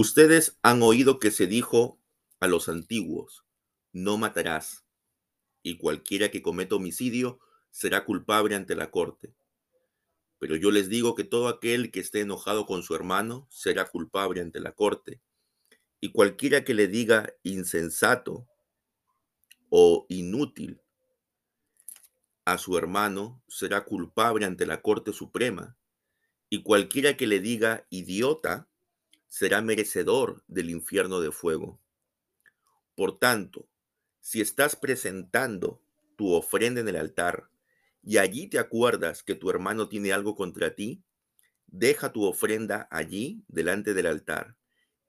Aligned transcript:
Ustedes 0.00 0.58
han 0.62 0.82
oído 0.82 1.18
que 1.18 1.30
se 1.30 1.46
dijo 1.46 2.00
a 2.38 2.48
los 2.48 2.70
antiguos, 2.70 3.44
no 3.92 4.16
matarás, 4.16 4.86
y 5.62 5.76
cualquiera 5.76 6.30
que 6.30 6.40
cometa 6.40 6.76
homicidio 6.76 7.38
será 7.68 8.06
culpable 8.06 8.54
ante 8.54 8.74
la 8.74 8.90
corte. 8.90 9.34
Pero 10.38 10.56
yo 10.56 10.70
les 10.70 10.88
digo 10.88 11.14
que 11.14 11.24
todo 11.24 11.48
aquel 11.48 11.90
que 11.90 12.00
esté 12.00 12.20
enojado 12.20 12.64
con 12.64 12.82
su 12.82 12.94
hermano 12.94 13.46
será 13.50 13.90
culpable 13.90 14.40
ante 14.40 14.58
la 14.58 14.72
corte. 14.72 15.20
Y 16.00 16.12
cualquiera 16.12 16.64
que 16.64 16.72
le 16.72 16.88
diga 16.88 17.34
insensato 17.42 18.48
o 19.68 20.06
inútil 20.08 20.80
a 22.46 22.56
su 22.56 22.78
hermano 22.78 23.42
será 23.48 23.84
culpable 23.84 24.46
ante 24.46 24.64
la 24.64 24.80
Corte 24.80 25.12
Suprema. 25.12 25.76
Y 26.48 26.62
cualquiera 26.62 27.18
que 27.18 27.26
le 27.26 27.40
diga 27.40 27.86
idiota 27.90 28.69
será 29.30 29.62
merecedor 29.62 30.42
del 30.48 30.70
infierno 30.70 31.20
de 31.20 31.30
fuego. 31.30 31.80
Por 32.96 33.18
tanto, 33.18 33.68
si 34.18 34.40
estás 34.40 34.74
presentando 34.74 35.80
tu 36.16 36.34
ofrenda 36.34 36.80
en 36.80 36.88
el 36.88 36.96
altar 36.96 37.48
y 38.02 38.18
allí 38.18 38.48
te 38.48 38.58
acuerdas 38.58 39.22
que 39.22 39.36
tu 39.36 39.48
hermano 39.48 39.88
tiene 39.88 40.12
algo 40.12 40.34
contra 40.34 40.74
ti, 40.74 41.04
deja 41.68 42.12
tu 42.12 42.24
ofrenda 42.24 42.88
allí 42.90 43.44
delante 43.46 43.94
del 43.94 44.06
altar 44.06 44.56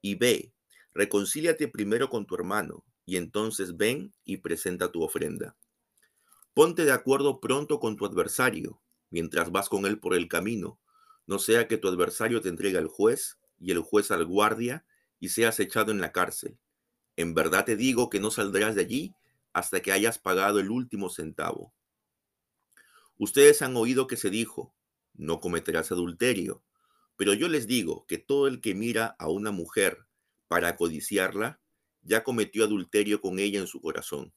y 0.00 0.14
ve, 0.14 0.54
reconcíliate 0.94 1.66
primero 1.66 2.08
con 2.08 2.24
tu 2.24 2.36
hermano 2.36 2.84
y 3.04 3.16
entonces 3.16 3.76
ven 3.76 4.14
y 4.24 4.36
presenta 4.36 4.92
tu 4.92 5.02
ofrenda. 5.02 5.56
Ponte 6.54 6.84
de 6.84 6.92
acuerdo 6.92 7.40
pronto 7.40 7.80
con 7.80 7.96
tu 7.96 8.06
adversario 8.06 8.80
mientras 9.10 9.50
vas 9.50 9.68
con 9.68 9.84
él 9.84 9.98
por 9.98 10.14
el 10.14 10.28
camino, 10.28 10.78
no 11.26 11.40
sea 11.40 11.66
que 11.66 11.76
tu 11.76 11.88
adversario 11.88 12.40
te 12.40 12.48
entregue 12.48 12.78
al 12.78 12.86
juez 12.86 13.38
y 13.62 13.70
el 13.70 13.78
juez 13.78 14.10
al 14.10 14.26
guardia 14.26 14.84
y 15.20 15.28
seas 15.28 15.60
echado 15.60 15.92
en 15.92 16.00
la 16.00 16.10
cárcel. 16.10 16.58
En 17.16 17.32
verdad 17.32 17.64
te 17.64 17.76
digo 17.76 18.10
que 18.10 18.18
no 18.18 18.30
saldrás 18.30 18.74
de 18.74 18.80
allí 18.82 19.14
hasta 19.52 19.80
que 19.80 19.92
hayas 19.92 20.18
pagado 20.18 20.58
el 20.58 20.70
último 20.70 21.10
centavo. 21.10 21.72
Ustedes 23.18 23.62
han 23.62 23.76
oído 23.76 24.08
que 24.08 24.16
se 24.16 24.30
dijo, 24.30 24.74
no 25.14 25.38
cometerás 25.40 25.92
adulterio, 25.92 26.64
pero 27.16 27.34
yo 27.34 27.48
les 27.48 27.68
digo 27.68 28.04
que 28.08 28.18
todo 28.18 28.48
el 28.48 28.60
que 28.60 28.74
mira 28.74 29.14
a 29.18 29.28
una 29.28 29.52
mujer 29.52 30.06
para 30.48 30.74
codiciarla, 30.76 31.60
ya 32.02 32.24
cometió 32.24 32.64
adulterio 32.64 33.20
con 33.20 33.38
ella 33.38 33.60
en 33.60 33.68
su 33.68 33.80
corazón. 33.80 34.34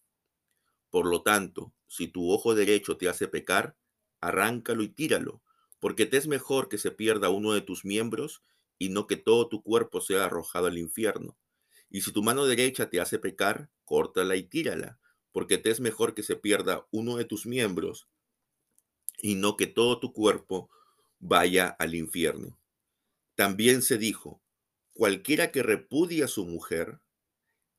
Por 0.92 1.08
lo 1.08 1.24
tanto, 1.24 1.74
si 1.88 2.08
tu 2.08 2.32
ojo 2.32 2.54
derecho 2.54 2.96
te 2.96 3.10
hace 3.10 3.28
pecar, 3.28 3.76
arráncalo 4.22 4.84
y 4.84 4.90
tíralo, 4.90 5.42
porque 5.80 6.06
te 6.06 6.18
es 6.18 6.28
mejor 6.28 6.70
que 6.70 6.78
se 6.78 6.92
pierda 6.92 7.30
uno 7.30 7.54
de 7.54 7.62
tus 7.62 7.86
miembros 7.86 8.44
y 8.78 8.90
no 8.90 9.08
que 9.08 9.18
todo 9.18 9.48
tu 9.48 9.64
cuerpo 9.64 10.02
sea 10.02 10.26
arrojado 10.26 10.68
al 10.68 10.78
infierno. 10.78 11.38
Y 11.90 12.02
si 12.02 12.12
tu 12.12 12.24
mano 12.24 12.46
derecha 12.46 12.90
te 12.90 13.00
hace 13.00 13.20
pecar, 13.20 13.70
córtala 13.86 14.36
y 14.36 14.44
tírala, 14.44 15.00
porque 15.32 15.58
te 15.58 15.70
es 15.70 15.80
mejor 15.80 16.14
que 16.14 16.24
se 16.24 16.36
pierda 16.36 16.88
uno 16.92 17.18
de 17.18 17.26
tus 17.26 17.46
miembros 17.46 18.08
y 19.18 19.36
no 19.36 19.58
que 19.58 19.68
todo 19.68 20.00
tu 20.00 20.14
cuerpo 20.14 20.70
vaya 21.20 21.68
al 21.68 21.96
infierno. 21.96 22.60
También 23.36 23.82
se 23.82 23.98
dijo, 23.98 24.42
cualquiera 24.94 25.52
que 25.52 25.64
repudie 25.64 26.24
a 26.24 26.28
su 26.28 26.46
mujer, 26.46 27.00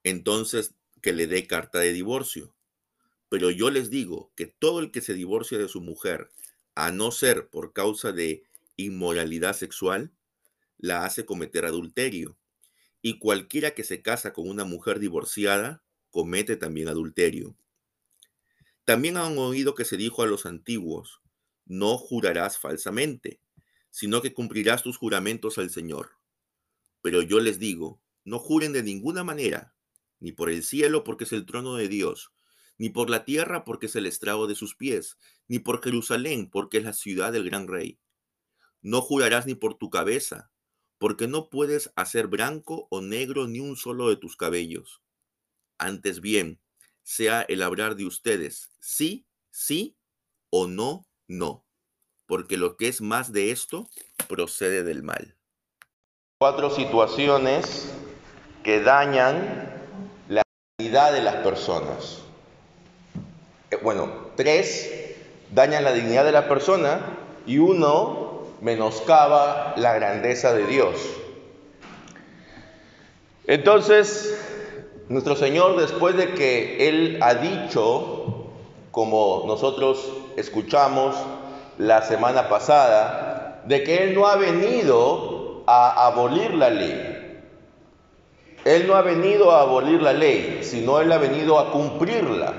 entonces 0.04 0.74
que 1.02 1.12
le 1.12 1.26
dé 1.26 1.46
carta 1.46 1.78
de 1.78 1.92
divorcio. 1.92 2.54
Pero 3.28 3.50
yo 3.50 3.70
les 3.70 3.90
digo 3.90 4.32
que 4.36 4.46
todo 4.46 4.80
el 4.80 4.90
que 4.90 5.00
se 5.00 5.14
divorcia 5.14 5.58
de 5.58 5.68
su 5.68 5.80
mujer, 5.80 6.30
a 6.74 6.92
no 6.92 7.10
ser 7.10 7.48
por 7.48 7.72
causa 7.72 8.12
de 8.12 8.44
inmoralidad 8.76 9.54
sexual, 9.54 10.12
la 10.78 11.04
hace 11.04 11.24
cometer 11.24 11.64
adulterio. 11.64 12.38
Y 13.02 13.18
cualquiera 13.18 13.72
que 13.72 13.84
se 13.84 14.02
casa 14.02 14.32
con 14.32 14.48
una 14.48 14.64
mujer 14.64 14.98
divorciada, 14.98 15.84
comete 16.10 16.56
también 16.56 16.88
adulterio. 16.88 17.56
También 18.84 19.16
han 19.16 19.36
oído 19.38 19.74
que 19.74 19.84
se 19.84 19.96
dijo 19.96 20.22
a 20.22 20.26
los 20.26 20.46
antiguos, 20.46 21.20
no 21.64 21.98
jurarás 21.98 22.58
falsamente, 22.58 23.40
sino 23.90 24.22
que 24.22 24.32
cumplirás 24.32 24.82
tus 24.82 24.96
juramentos 24.96 25.58
al 25.58 25.70
Señor. 25.70 26.12
Pero 27.02 27.22
yo 27.22 27.40
les 27.40 27.58
digo, 27.58 28.00
no 28.24 28.38
juren 28.38 28.72
de 28.72 28.82
ninguna 28.82 29.24
manera, 29.24 29.74
ni 30.20 30.32
por 30.32 30.50
el 30.50 30.62
cielo 30.62 31.04
porque 31.04 31.24
es 31.24 31.32
el 31.32 31.46
trono 31.46 31.74
de 31.76 31.88
Dios, 31.88 32.32
ni 32.78 32.90
por 32.90 33.10
la 33.10 33.24
tierra 33.24 33.64
porque 33.64 33.86
es 33.86 33.96
el 33.96 34.06
estrago 34.06 34.46
de 34.46 34.54
sus 34.54 34.74
pies, 34.74 35.18
ni 35.48 35.58
por 35.58 35.82
Jerusalén 35.82 36.50
porque 36.50 36.78
es 36.78 36.84
la 36.84 36.92
ciudad 36.92 37.32
del 37.32 37.44
gran 37.44 37.68
rey. 37.68 37.98
No 38.82 39.00
jurarás 39.00 39.46
ni 39.46 39.54
por 39.54 39.78
tu 39.78 39.90
cabeza, 39.90 40.50
porque 40.98 41.28
no 41.28 41.50
puedes 41.50 41.92
hacer 41.96 42.26
blanco 42.26 42.86
o 42.90 43.00
negro 43.00 43.46
ni 43.46 43.60
un 43.60 43.76
solo 43.76 44.08
de 44.08 44.16
tus 44.16 44.36
cabellos. 44.36 45.02
Antes 45.78 46.20
bien, 46.20 46.60
sea 47.02 47.42
el 47.42 47.62
hablar 47.62 47.96
de 47.96 48.06
ustedes 48.06 48.70
sí, 48.80 49.26
sí 49.50 49.96
o 50.50 50.66
no, 50.66 51.06
no, 51.28 51.64
porque 52.26 52.56
lo 52.56 52.76
que 52.76 52.88
es 52.88 53.00
más 53.00 53.32
de 53.32 53.50
esto 53.50 53.88
procede 54.28 54.82
del 54.82 55.02
mal. 55.02 55.36
Cuatro 56.38 56.70
situaciones 56.70 57.92
que 58.62 58.80
dañan 58.80 59.72
la 60.28 60.42
dignidad 60.78 61.12
de 61.12 61.22
las 61.22 61.36
personas. 61.36 62.22
Eh, 63.70 63.78
bueno, 63.82 64.32
tres 64.36 64.90
dañan 65.52 65.84
la 65.84 65.92
dignidad 65.92 66.24
de 66.24 66.32
la 66.32 66.48
persona 66.48 67.18
y 67.46 67.58
uno 67.58 68.25
menoscaba 68.60 69.74
la 69.76 69.94
grandeza 69.94 70.52
de 70.52 70.66
Dios. 70.66 70.96
Entonces, 73.46 74.36
nuestro 75.08 75.36
Señor, 75.36 75.76
después 75.76 76.16
de 76.16 76.34
que 76.34 76.88
Él 76.88 77.18
ha 77.22 77.34
dicho, 77.34 78.50
como 78.90 79.44
nosotros 79.46 80.12
escuchamos 80.36 81.14
la 81.78 82.02
semana 82.02 82.48
pasada, 82.48 83.62
de 83.66 83.84
que 83.84 84.04
Él 84.04 84.14
no 84.14 84.26
ha 84.26 84.36
venido 84.36 85.62
a 85.66 86.06
abolir 86.06 86.54
la 86.54 86.70
ley. 86.70 87.12
Él 88.64 88.86
no 88.88 88.96
ha 88.96 89.02
venido 89.02 89.52
a 89.52 89.62
abolir 89.62 90.02
la 90.02 90.12
ley, 90.12 90.60
sino 90.62 91.00
Él 91.00 91.12
ha 91.12 91.18
venido 91.18 91.58
a 91.58 91.70
cumplirla. 91.70 92.52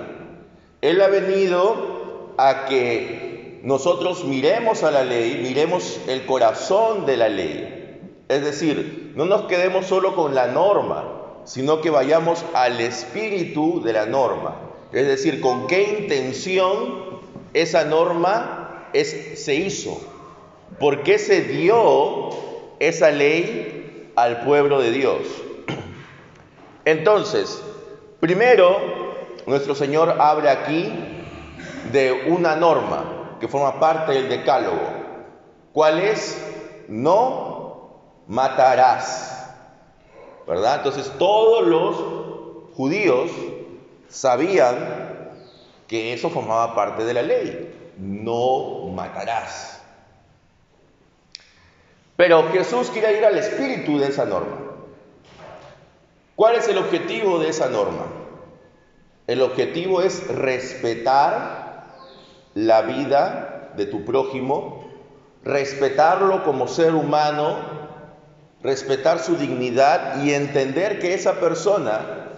Él 0.79 1.02
ha 1.02 1.08
venido 1.08 2.34
a 2.38 2.66
que 2.66 3.27
nosotros 3.63 4.23
miremos 4.25 4.84
a 4.84 4.91
la 4.91 5.03
ley, 5.03 5.40
miremos 5.41 6.00
el 6.07 6.25
corazón 6.25 7.06
de 7.06 7.18
la 7.18 7.29
ley. 7.29 8.00
Es 8.29 8.44
decir, 8.44 9.13
no 9.16 9.25
nos 9.25 9.44
quedemos 9.44 9.88
solo 9.88 10.16
con 10.16 10.35
la 10.35 10.47
norma, 10.47 11.41
sino 11.45 11.81
que 11.81 11.90
vayamos 11.90 12.44
al 12.53 12.79
espíritu 12.81 13.81
de 13.81 13.94
la 13.94 14.06
norma. 14.06 14.56
Es 14.91 15.07
decir, 15.07 15.41
con 15.41 15.67
qué 15.67 16.00
intención 16.00 17.22
esa 17.53 17.85
norma 17.85 18.90
se 18.94 19.56
hizo. 19.56 20.00
¿Por 20.79 21.03
qué 21.03 21.17
se 21.17 21.41
dio 21.41 22.29
esa 22.79 23.12
ley 23.12 24.12
al 24.16 24.41
pueblo 24.41 24.81
de 24.81 24.91
Dios? 24.91 25.22
Entonces, 26.85 27.62
primero, 28.19 28.78
nuestro 29.46 29.73
Señor 29.73 30.17
habla 30.19 30.51
aquí 30.51 30.91
de 31.91 32.25
una 32.28 32.56
norma 32.56 33.16
que 33.40 33.48
forma 33.48 33.80
parte 33.80 34.14
del 34.14 34.30
decálogo. 34.30 34.81
¿Cuál 35.74 36.00
es? 36.00 36.44
No 36.88 37.92
matarás. 38.28 39.53
¿Verdad? 40.48 40.78
Entonces 40.78 41.12
todos 41.18 41.68
los 41.68 42.76
judíos 42.76 43.31
sabían 44.09 45.34
que 45.88 46.14
eso 46.14 46.30
formaba 46.30 46.74
parte 46.76 47.03
de 47.03 47.14
la 47.14 47.22
ley. 47.22 47.94
No 47.97 48.88
matarás. 48.94 49.81
Pero 52.16 52.50
Jesús 52.52 52.90
quiere 52.90 53.18
ir 53.18 53.26
al 53.26 53.38
espíritu 53.38 54.00
de 54.00 54.08
esa 54.08 54.26
norma. 54.26 54.58
¿Cuál 56.35 56.56
es 56.56 56.67
el 56.67 56.78
objetivo 56.78 57.40
de 57.40 57.50
esa 57.50 57.70
norma? 57.70 58.06
El 59.28 59.41
objetivo 59.41 60.02
es 60.02 60.28
respetar 60.28 61.66
la 62.58 62.82
vida 62.82 63.72
de 63.78 63.86
tu 63.86 64.04
prójimo, 64.04 64.84
respetarlo 65.44 66.44
como 66.44 66.68
ser 66.68 66.96
humano, 66.96 67.56
respetar 68.64 69.20
su 69.20 69.36
dignidad 69.36 70.24
y 70.24 70.34
entender 70.34 70.98
que 70.98 71.14
esa 71.14 71.40
persona 71.40 72.32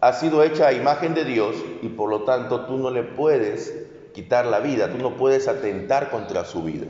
ha 0.00 0.12
sido 0.14 0.42
hecha 0.42 0.68
a 0.68 0.72
imagen 0.72 1.12
de 1.12 1.26
Dios 1.26 1.54
y 1.82 1.88
por 1.88 2.08
lo 2.08 2.22
tanto 2.22 2.64
tú 2.64 2.78
no 2.78 2.90
le 2.90 3.02
puedes 3.02 3.74
quitar 4.14 4.46
la 4.46 4.60
vida, 4.60 4.90
tú 4.90 4.96
no 4.96 5.18
puedes 5.18 5.48
atentar 5.48 6.08
contra 6.08 6.46
su 6.46 6.62
vida. 6.62 6.86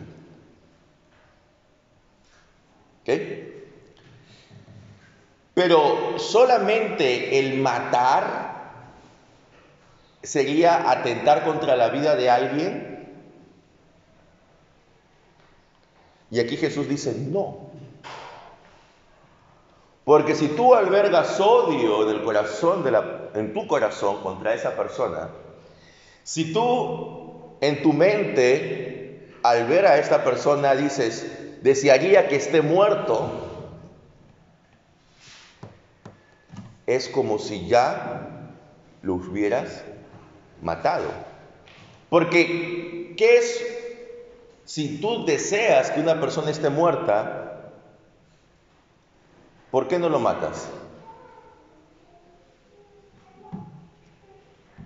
¿Ok? 3.03 3.11
Pero 5.53 6.17
solamente 6.17 7.41
el 7.41 7.59
matar 7.59 8.48
sería 10.23 10.91
atentar 10.91 11.44
contra 11.44 11.76
la 11.76 11.88
vida 11.88 12.17
de 12.17 12.31
alguien? 12.31 12.99
Y 16.31 16.41
aquí 16.41 16.56
Jesús 16.56 16.88
dice, 16.88 17.15
no. 17.15 17.70
Porque 20.05 20.35
si 20.35 20.49
tú 20.49 20.75
albergas 20.75 21.38
odio 21.41 22.09
en 22.09 22.17
el 22.17 22.23
corazón 22.23 22.82
de 22.82 22.91
la, 22.91 23.31
en 23.35 23.53
tu 23.53 23.67
corazón 23.67 24.23
contra 24.23 24.55
esa 24.55 24.75
persona, 24.75 25.29
si 26.23 26.53
tú 26.53 27.56
en 27.61 27.82
tu 27.82 27.93
mente 27.93 29.35
al 29.43 29.67
ver 29.67 29.87
a 29.87 29.99
esta 29.99 30.25
persona 30.25 30.75
dices, 30.75 31.62
desearía 31.62 32.29
que 32.29 32.37
esté 32.37 32.62
muerto, 32.62 33.31
es 36.87 37.09
como 37.09 37.38
si 37.38 37.67
ya 37.67 38.50
lo 39.03 39.15
hubieras 39.15 39.85
matado. 40.62 41.08
Porque, 42.10 43.14
¿qué 43.16 43.38
es 43.38 43.66
si 44.64 45.00
tú 45.00 45.25
deseas 45.25 45.90
que 45.90 46.00
una 46.00 46.20
persona 46.20 46.50
esté 46.50 46.70
muerta? 46.70 47.72
¿Por 49.70 49.88
qué 49.88 49.99
no 49.99 50.08
lo 50.08 50.19
matas? 50.19 50.69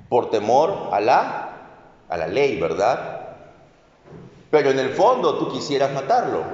Por 0.09 0.31
temor 0.31 0.91
a 0.93 1.01
la, 1.01 1.53
a 2.09 2.17
la 2.17 2.27
ley, 2.27 2.61
¿verdad? 2.61 3.37
Pero 4.51 4.71
en 4.71 4.79
el 4.79 4.91
fondo 4.91 5.39
tú 5.39 5.51
quisieras 5.51 5.93
matarlo. 5.93 6.45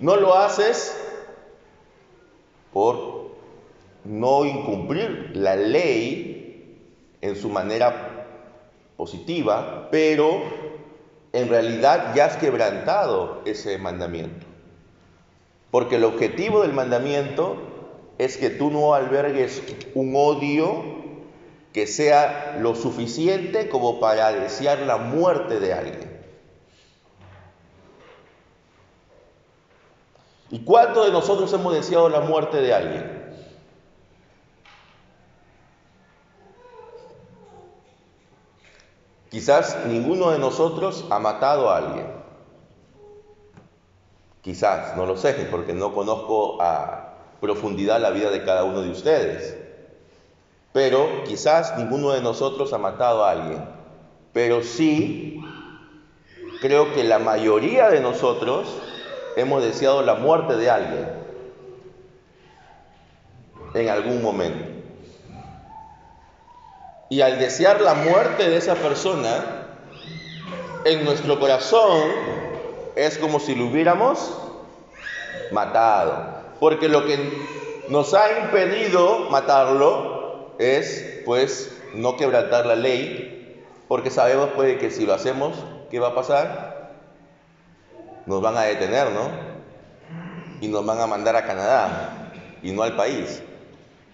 No 0.00 0.16
lo 0.16 0.34
haces 0.34 1.00
por 2.72 3.30
no 4.04 4.44
incumplir 4.44 5.30
la 5.34 5.54
ley 5.54 6.76
en 7.20 7.36
su 7.36 7.48
manera 7.48 8.03
positiva, 8.96 9.88
pero 9.90 10.42
en 11.32 11.48
realidad 11.48 12.14
ya 12.14 12.26
has 12.26 12.36
quebrantado 12.36 13.42
ese 13.44 13.78
mandamiento. 13.78 14.46
Porque 15.70 15.96
el 15.96 16.04
objetivo 16.04 16.62
del 16.62 16.72
mandamiento 16.72 17.56
es 18.18 18.36
que 18.36 18.50
tú 18.50 18.70
no 18.70 18.94
albergues 18.94 19.62
un 19.94 20.14
odio 20.14 20.84
que 21.72 21.88
sea 21.88 22.56
lo 22.60 22.76
suficiente 22.76 23.68
como 23.68 23.98
para 23.98 24.32
desear 24.32 24.78
la 24.80 24.96
muerte 24.96 25.58
de 25.58 25.72
alguien. 25.72 26.14
¿Y 30.50 30.60
cuántos 30.60 31.06
de 31.06 31.12
nosotros 31.12 31.52
hemos 31.52 31.74
deseado 31.74 32.08
la 32.08 32.20
muerte 32.20 32.60
de 32.60 32.72
alguien? 32.72 33.23
Quizás 39.34 39.86
ninguno 39.86 40.30
de 40.30 40.38
nosotros 40.38 41.06
ha 41.10 41.18
matado 41.18 41.68
a 41.68 41.78
alguien. 41.78 42.06
Quizás, 44.42 44.96
no 44.96 45.06
lo 45.06 45.16
sé, 45.16 45.32
porque 45.50 45.72
no 45.72 45.92
conozco 45.92 46.62
a 46.62 47.14
profundidad 47.40 48.00
la 48.00 48.10
vida 48.10 48.30
de 48.30 48.44
cada 48.44 48.62
uno 48.62 48.82
de 48.82 48.90
ustedes. 48.90 49.58
Pero 50.72 51.24
quizás 51.24 51.76
ninguno 51.76 52.12
de 52.12 52.20
nosotros 52.20 52.72
ha 52.74 52.78
matado 52.78 53.24
a 53.24 53.32
alguien. 53.32 53.64
Pero 54.32 54.62
sí, 54.62 55.40
creo 56.60 56.94
que 56.94 57.02
la 57.02 57.18
mayoría 57.18 57.90
de 57.90 57.98
nosotros 57.98 58.68
hemos 59.34 59.64
deseado 59.64 60.02
la 60.02 60.14
muerte 60.14 60.56
de 60.56 60.70
alguien 60.70 61.08
en 63.74 63.88
algún 63.88 64.22
momento. 64.22 64.73
Y 67.08 67.20
al 67.20 67.38
desear 67.38 67.80
la 67.80 67.94
muerte 67.94 68.48
de 68.48 68.56
esa 68.56 68.74
persona, 68.74 69.64
en 70.84 71.04
nuestro 71.04 71.38
corazón 71.38 72.10
es 72.96 73.18
como 73.18 73.40
si 73.40 73.54
lo 73.54 73.66
hubiéramos 73.66 74.36
matado. 75.50 76.42
Porque 76.60 76.88
lo 76.88 77.04
que 77.06 77.18
nos 77.88 78.14
ha 78.14 78.40
impedido 78.40 79.30
matarlo 79.30 80.54
es, 80.58 81.22
pues, 81.24 81.76
no 81.94 82.16
quebrantar 82.16 82.66
la 82.66 82.76
ley, 82.76 83.62
porque 83.88 84.10
sabemos, 84.10 84.50
pues, 84.54 84.78
que 84.78 84.90
si 84.90 85.06
lo 85.06 85.14
hacemos, 85.14 85.56
¿qué 85.90 85.98
va 85.98 86.08
a 86.08 86.14
pasar? 86.14 86.92
Nos 88.26 88.40
van 88.40 88.56
a 88.56 88.62
detener, 88.62 89.10
¿no? 89.10 89.28
Y 90.60 90.68
nos 90.68 90.84
van 90.86 91.00
a 91.00 91.06
mandar 91.06 91.36
a 91.36 91.44
Canadá 91.44 92.30
y 92.62 92.72
no 92.72 92.82
al 92.82 92.96
país. 92.96 93.42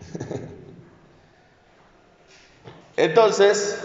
Entonces, 3.00 3.80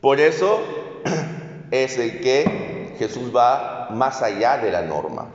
por 0.00 0.18
eso 0.18 0.60
es 1.70 1.98
el 1.98 2.20
que 2.20 2.96
Jesús 2.98 3.34
va 3.34 3.90
más 3.92 4.22
allá 4.22 4.58
de 4.58 4.72
la 4.72 4.82
norma. 4.82 5.28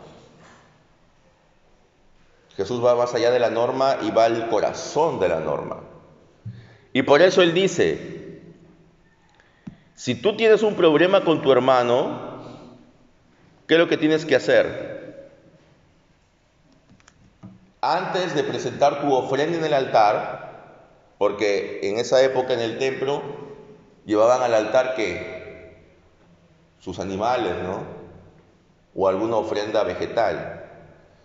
Jesús 2.57 2.83
va 2.83 2.93
más 2.95 3.13
allá 3.15 3.31
de 3.31 3.39
la 3.39 3.49
norma 3.49 3.99
y 4.01 4.11
va 4.11 4.25
al 4.25 4.49
corazón 4.49 5.21
de 5.21 5.29
la 5.29 5.39
norma. 5.39 5.77
Y 6.91 7.03
por 7.03 7.21
eso 7.21 7.41
Él 7.41 7.53
dice, 7.53 8.41
si 9.95 10.15
tú 10.15 10.35
tienes 10.35 10.61
un 10.61 10.75
problema 10.75 11.23
con 11.23 11.41
tu 11.41 11.53
hermano, 11.53 12.43
¿qué 13.65 13.75
es 13.75 13.79
lo 13.79 13.87
que 13.87 13.95
tienes 13.95 14.25
que 14.25 14.35
hacer? 14.35 15.31
Antes 17.79 18.35
de 18.35 18.43
presentar 18.43 18.99
tu 18.99 19.13
ofrenda 19.13 19.57
en 19.57 19.63
el 19.63 19.73
altar, 19.73 20.42
porque 21.17 21.79
en 21.83 21.97
esa 21.97 22.21
época 22.23 22.53
en 22.53 22.59
el 22.59 22.77
templo 22.77 23.21
llevaban 24.05 24.41
al 24.41 24.53
altar 24.53 24.95
que 24.95 25.77
sus 26.79 26.99
animales, 26.99 27.53
¿no? 27.63 27.83
O 28.95 29.07
alguna 29.07 29.37
ofrenda 29.37 29.83
vegetal. 29.83 30.63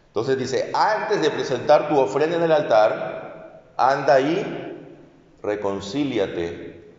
Entonces 0.07 0.39
dice, 0.39 0.71
antes 0.75 1.21
de 1.21 1.31
presentar 1.31 1.89
tu 1.89 1.99
ofrenda 1.99 2.37
en 2.37 2.43
el 2.43 2.53
altar, 2.53 3.63
anda 3.77 4.15
ahí, 4.15 4.77
reconcíliate 5.43 6.93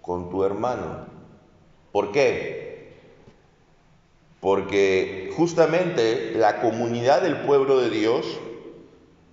con 0.00 0.30
tu 0.30 0.44
hermano. 0.44 1.06
¿Por 1.92 2.12
qué? 2.12 2.94
Porque 4.40 5.32
justamente 5.36 6.32
la 6.36 6.60
comunidad 6.60 7.22
del 7.22 7.42
pueblo 7.42 7.78
de 7.80 7.90
Dios 7.90 8.40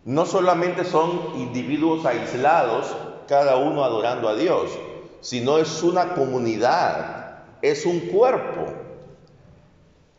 no 0.08 0.26
solamente 0.26 0.86
son 0.86 1.34
individuos 1.36 2.06
aislados, 2.06 2.96
cada 3.28 3.58
uno 3.58 3.84
adorando 3.84 4.30
a 4.30 4.36
Dios, 4.36 4.72
sino 5.20 5.58
es 5.58 5.84
una 5.84 6.14
comunidad, 6.14 7.40
es 7.62 7.86
un 7.86 8.00
cuerpo. 8.00 8.68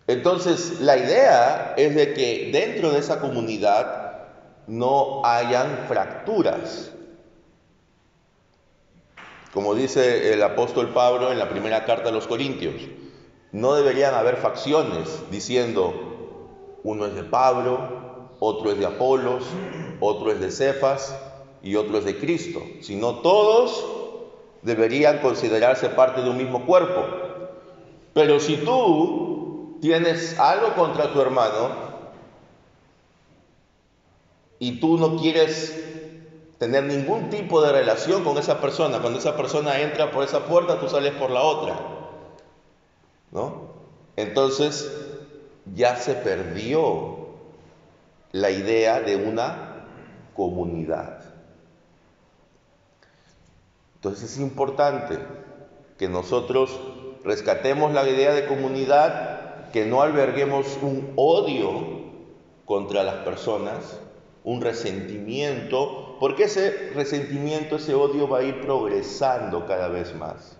Entonces, 0.06 0.82
la 0.82 0.98
idea 0.98 1.72
es 1.78 1.94
de 1.94 2.12
que 2.12 2.50
dentro 2.52 2.90
de 2.90 2.98
esa 2.98 3.18
comunidad 3.18 4.26
no 4.66 5.24
hayan 5.24 5.86
fracturas. 5.88 6.92
Como 9.54 9.74
dice 9.74 10.34
el 10.34 10.42
apóstol 10.42 10.90
Pablo 10.92 11.32
en 11.32 11.38
la 11.38 11.48
primera 11.48 11.86
carta 11.86 12.10
a 12.10 12.12
los 12.12 12.26
Corintios, 12.26 12.74
no 13.52 13.74
deberían 13.74 14.12
haber 14.12 14.36
facciones 14.36 15.22
diciendo, 15.30 16.78
uno 16.84 17.06
es 17.06 17.14
de 17.14 17.24
Pablo, 17.24 17.97
otro 18.40 18.70
es 18.70 18.78
de 18.78 18.86
Apolos, 18.86 19.44
otro 20.00 20.30
es 20.30 20.40
de 20.40 20.50
Cefas 20.50 21.16
y 21.62 21.76
otro 21.76 21.98
es 21.98 22.04
de 22.04 22.18
Cristo, 22.18 22.60
sino 22.80 23.16
todos 23.16 23.84
deberían 24.62 25.18
considerarse 25.18 25.88
parte 25.90 26.22
de 26.22 26.30
un 26.30 26.36
mismo 26.36 26.66
cuerpo. 26.66 27.04
Pero 28.14 28.40
si 28.40 28.56
tú 28.58 29.78
tienes 29.80 30.38
algo 30.38 30.74
contra 30.74 31.12
tu 31.12 31.20
hermano 31.20 31.70
y 34.58 34.80
tú 34.80 34.98
no 34.98 35.16
quieres 35.16 35.84
tener 36.58 36.84
ningún 36.84 37.30
tipo 37.30 37.62
de 37.62 37.72
relación 37.72 38.24
con 38.24 38.36
esa 38.38 38.60
persona, 38.60 39.00
cuando 39.00 39.20
esa 39.20 39.36
persona 39.36 39.80
entra 39.80 40.10
por 40.10 40.24
esa 40.24 40.44
puerta, 40.46 40.80
tú 40.80 40.88
sales 40.88 41.14
por 41.14 41.30
la 41.30 41.42
otra. 41.42 41.78
¿No? 43.30 43.68
Entonces 44.16 44.90
ya 45.74 45.96
se 45.96 46.14
perdió 46.14 47.17
la 48.32 48.50
idea 48.50 49.00
de 49.00 49.16
una 49.16 49.86
comunidad. 50.34 51.20
Entonces 53.96 54.32
es 54.32 54.38
importante 54.38 55.18
que 55.98 56.08
nosotros 56.08 56.78
rescatemos 57.24 57.92
la 57.92 58.08
idea 58.08 58.32
de 58.32 58.46
comunidad, 58.46 59.70
que 59.72 59.86
no 59.86 60.02
alberguemos 60.02 60.78
un 60.80 61.12
odio 61.16 61.98
contra 62.64 63.02
las 63.02 63.16
personas, 63.16 63.98
un 64.44 64.60
resentimiento, 64.60 66.16
porque 66.20 66.44
ese 66.44 66.90
resentimiento, 66.94 67.76
ese 67.76 67.94
odio 67.94 68.28
va 68.28 68.38
a 68.38 68.42
ir 68.44 68.60
progresando 68.60 69.66
cada 69.66 69.88
vez 69.88 70.14
más. 70.14 70.56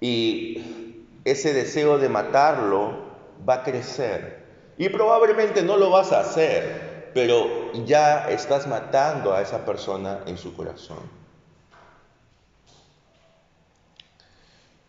Y 0.00 1.04
ese 1.24 1.52
deseo 1.52 1.98
de 1.98 2.08
matarlo 2.08 3.12
va 3.48 3.54
a 3.54 3.62
crecer. 3.62 4.41
Y 4.78 4.88
probablemente 4.88 5.62
no 5.62 5.76
lo 5.76 5.90
vas 5.90 6.12
a 6.12 6.20
hacer, 6.20 7.10
pero 7.14 7.72
ya 7.84 8.30
estás 8.30 8.66
matando 8.66 9.34
a 9.34 9.42
esa 9.42 9.64
persona 9.64 10.20
en 10.26 10.38
su 10.38 10.54
corazón. 10.56 11.22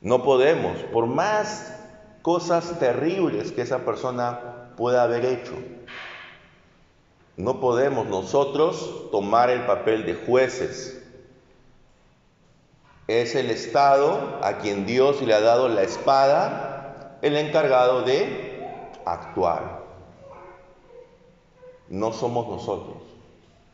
No 0.01 0.23
podemos, 0.23 0.77
por 0.91 1.05
más 1.07 1.75
cosas 2.21 2.77
terribles 2.79 3.51
que 3.51 3.61
esa 3.61 3.79
persona 3.79 4.73
pueda 4.75 5.03
haber 5.03 5.25
hecho, 5.25 5.53
no 7.35 7.59
podemos 7.59 8.05
nosotros 8.07 9.09
tomar 9.11 9.49
el 9.49 9.65
papel 9.65 10.05
de 10.05 10.13
jueces. 10.13 11.01
Es 13.07 13.35
el 13.35 13.49
Estado 13.49 14.39
a 14.43 14.59
quien 14.59 14.85
Dios 14.85 15.21
le 15.21 15.33
ha 15.33 15.41
dado 15.41 15.67
la 15.67 15.81
espada, 15.81 17.17
el 17.21 17.35
encargado 17.35 18.03
de 18.03 18.52
actuar. 19.05 19.81
No 21.89 22.13
somos 22.13 22.47
nosotros, 22.47 22.97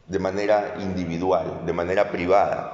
de 0.07 0.19
manera 0.19 0.75
individual, 0.79 1.61
de 1.65 1.73
manera 1.73 2.09
privada. 2.09 2.73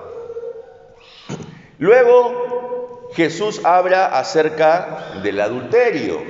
Luego 1.78 3.10
Jesús 3.14 3.64
habla 3.64 4.08
acerca 4.08 5.20
del 5.22 5.40
adulterio. 5.40 6.22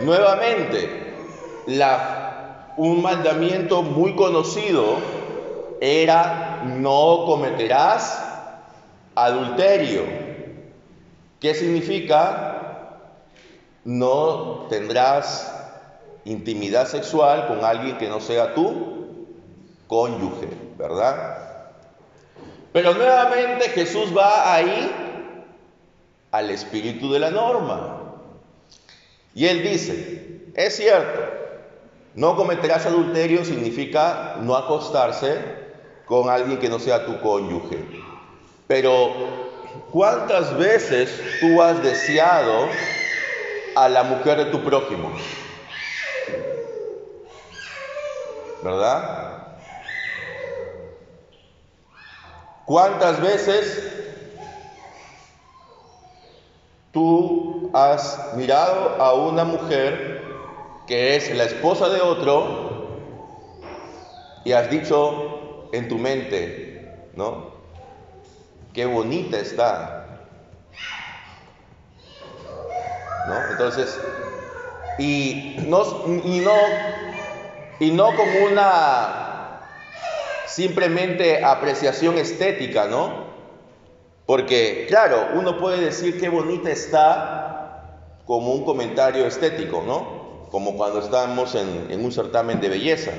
Nuevamente, 0.00 1.14
un 2.76 3.02
mandamiento 3.02 3.82
muy 3.82 4.14
conocido 4.14 4.98
era 5.80 6.62
no 6.64 7.24
cometerás 7.26 8.22
adulterio. 9.14 10.02
¿Qué 11.40 11.54
significa? 11.54 12.65
No 13.86 14.66
tendrás 14.68 15.52
intimidad 16.24 16.88
sexual 16.88 17.46
con 17.46 17.64
alguien 17.64 17.96
que 17.98 18.08
no 18.08 18.20
sea 18.20 18.52
tu 18.52 19.16
cónyuge, 19.86 20.48
¿verdad? 20.76 21.70
Pero 22.72 22.94
nuevamente 22.94 23.68
Jesús 23.70 24.14
va 24.14 24.52
ahí 24.52 24.90
al 26.32 26.50
espíritu 26.50 27.12
de 27.12 27.20
la 27.20 27.30
norma. 27.30 28.00
Y 29.34 29.46
él 29.46 29.62
dice, 29.62 30.50
es 30.54 30.76
cierto, 30.76 31.20
no 32.16 32.34
cometerás 32.34 32.86
adulterio 32.86 33.44
significa 33.44 34.36
no 34.40 34.56
acostarse 34.56 35.38
con 36.06 36.28
alguien 36.28 36.58
que 36.58 36.68
no 36.68 36.80
sea 36.80 37.06
tu 37.06 37.20
cónyuge. 37.20 37.86
Pero, 38.66 39.12
¿cuántas 39.92 40.56
veces 40.58 41.20
tú 41.40 41.62
has 41.62 41.80
deseado 41.84 42.68
a 43.76 43.90
la 43.90 44.02
mujer 44.02 44.38
de 44.38 44.46
tu 44.46 44.64
prójimo? 44.64 45.12
¿Verdad? 48.62 49.48
¿Cuántas 52.64 53.20
veces 53.20 53.92
tú 56.90 57.70
has 57.74 58.32
mirado 58.34 58.96
a 58.98 59.12
una 59.12 59.44
mujer 59.44 60.24
que 60.86 61.14
es 61.16 61.36
la 61.36 61.44
esposa 61.44 61.90
de 61.90 62.00
otro 62.00 62.86
y 64.44 64.52
has 64.52 64.70
dicho 64.70 65.68
en 65.72 65.86
tu 65.88 65.98
mente, 65.98 66.94
¿no? 67.14 67.50
Qué 68.72 68.86
bonita 68.86 69.38
está. 69.38 69.95
¿No? 73.26 73.50
Entonces, 73.50 74.00
y 74.98 75.56
no, 75.66 75.82
y 76.24 76.40
no, 76.40 76.52
y 77.78 77.90
no 77.90 78.14
como 78.16 78.44
una 78.44 79.60
simplemente 80.44 81.44
apreciación 81.44 82.18
estética, 82.18 82.86
¿no? 82.86 83.26
Porque, 84.26 84.86
claro, 84.88 85.28
uno 85.34 85.58
puede 85.58 85.84
decir 85.84 86.18
qué 86.20 86.28
bonita 86.28 86.70
está 86.70 88.22
como 88.26 88.52
un 88.52 88.64
comentario 88.64 89.26
estético, 89.26 89.82
¿no? 89.86 90.46
Como 90.50 90.76
cuando 90.76 91.00
estamos 91.00 91.54
en 91.54 92.04
un 92.04 92.12
certamen 92.12 92.60
de 92.60 92.68
belleza. 92.68 93.12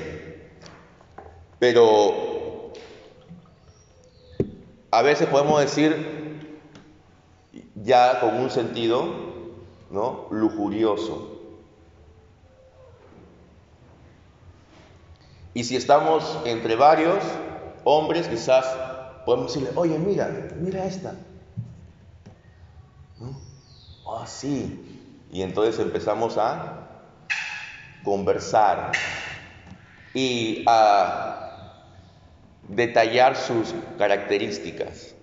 Pero 1.58 2.72
a 4.90 5.02
veces 5.02 5.28
podemos 5.28 5.60
decir 5.60 6.18
ya 7.74 8.20
con 8.20 8.34
un 8.34 8.50
sentido, 8.50 9.27
¿no? 9.90 10.26
Lujurioso. 10.30 11.38
Y 15.54 15.64
si 15.64 15.76
estamos 15.76 16.38
entre 16.44 16.76
varios 16.76 17.22
hombres, 17.84 18.28
quizás 18.28 18.64
podemos 19.24 19.52
decirle, 19.52 19.72
oye, 19.74 19.98
mira, 19.98 20.30
mira 20.60 20.84
esta. 20.84 21.14
Oh, 24.04 24.24
sí. 24.26 25.02
Y 25.30 25.42
entonces 25.42 25.78
empezamos 25.80 26.38
a 26.38 26.88
conversar 28.04 28.92
y 30.14 30.64
a 30.66 31.74
detallar 32.68 33.36
sus 33.36 33.74
características. 33.98 35.14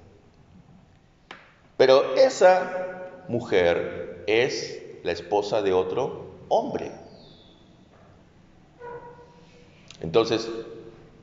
Pero 1.78 2.16
esa 2.16 3.24
mujer 3.28 4.05
es 4.28 4.82
la 5.04 5.12
esposa 5.12 5.62
de 5.62 5.74
otro 5.74 6.26
hombre. 6.50 6.92
Entonces, 10.02 10.50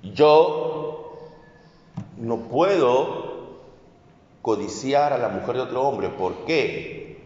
yo 0.03 1.19
no 2.17 2.49
puedo 2.49 3.61
codiciar 4.43 5.13
a 5.13 5.19
la 5.19 5.29
mujer 5.29 5.57
de 5.57 5.63
otro 5.63 5.83
hombre. 5.83 6.09
¿Por 6.09 6.45
qué? 6.45 7.19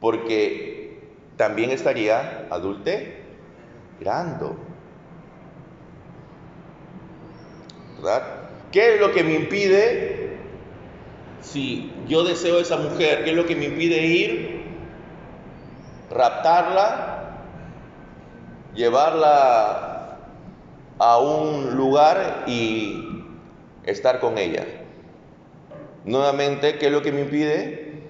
Porque 0.00 1.00
también 1.36 1.70
estaría 1.70 2.46
adulterando. 2.50 3.14
¿Verdad? 7.96 8.22
¿Qué 8.72 8.94
es 8.94 9.00
lo 9.00 9.12
que 9.12 9.22
me 9.22 9.34
impide, 9.34 10.38
si 11.40 11.92
yo 12.08 12.24
deseo 12.24 12.58
a 12.58 12.62
esa 12.62 12.76
mujer, 12.76 13.24
qué 13.24 13.30
es 13.30 13.36
lo 13.36 13.46
que 13.46 13.54
me 13.54 13.66
impide 13.66 14.04
ir, 14.06 14.63
raptarla, 16.14 17.40
llevarla 18.74 20.18
a 20.98 21.18
un 21.18 21.76
lugar 21.76 22.44
y 22.46 23.24
estar 23.84 24.20
con 24.20 24.38
ella. 24.38 24.64
Nuevamente, 26.04 26.78
¿qué 26.78 26.86
es 26.86 26.92
lo 26.92 27.02
que 27.02 27.12
me 27.12 27.22
impide? 27.22 28.02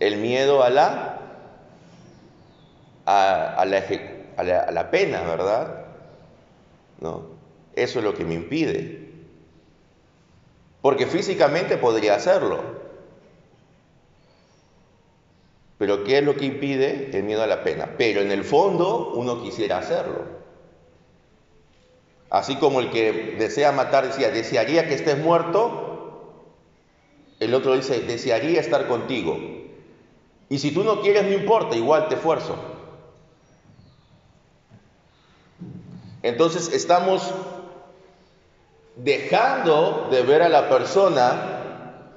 El 0.00 0.16
miedo 0.16 0.62
a 0.62 0.70
la, 0.70 1.18
a, 3.04 3.64
la, 3.66 3.84
a 4.36 4.70
la, 4.72 4.90
pena, 4.90 5.22
¿verdad? 5.22 5.84
¿No? 7.00 7.26
Eso 7.74 7.98
es 7.98 8.04
lo 8.04 8.14
que 8.14 8.24
me 8.24 8.34
impide. 8.34 9.08
Porque 10.80 11.06
físicamente 11.06 11.76
podría 11.76 12.14
hacerlo. 12.14 12.87
Pero 15.78 16.02
¿qué 16.02 16.18
es 16.18 16.24
lo 16.24 16.34
que 16.34 16.44
impide? 16.44 17.10
El 17.16 17.22
miedo 17.22 17.42
a 17.42 17.46
la 17.46 17.62
pena. 17.62 17.94
Pero 17.96 18.20
en 18.20 18.32
el 18.32 18.44
fondo 18.44 19.12
uno 19.14 19.42
quisiera 19.42 19.78
hacerlo. 19.78 20.38
Así 22.30 22.56
como 22.56 22.80
el 22.80 22.90
que 22.90 23.36
desea 23.38 23.72
matar 23.72 24.06
decía, 24.06 24.30
desearía 24.30 24.86
que 24.86 24.94
estés 24.94 25.18
muerto, 25.18 26.44
el 27.40 27.54
otro 27.54 27.74
dice, 27.74 28.00
desearía 28.00 28.60
estar 28.60 28.86
contigo. 28.88 29.38
Y 30.50 30.58
si 30.58 30.72
tú 30.72 30.82
no 30.82 31.00
quieres, 31.00 31.24
no 31.24 31.32
importa, 31.32 31.76
igual 31.76 32.08
te 32.08 32.16
esfuerzo. 32.16 32.56
Entonces 36.22 36.72
estamos 36.72 37.32
dejando 38.96 40.08
de 40.10 40.22
ver 40.22 40.42
a 40.42 40.48
la 40.48 40.68
persona 40.68 42.12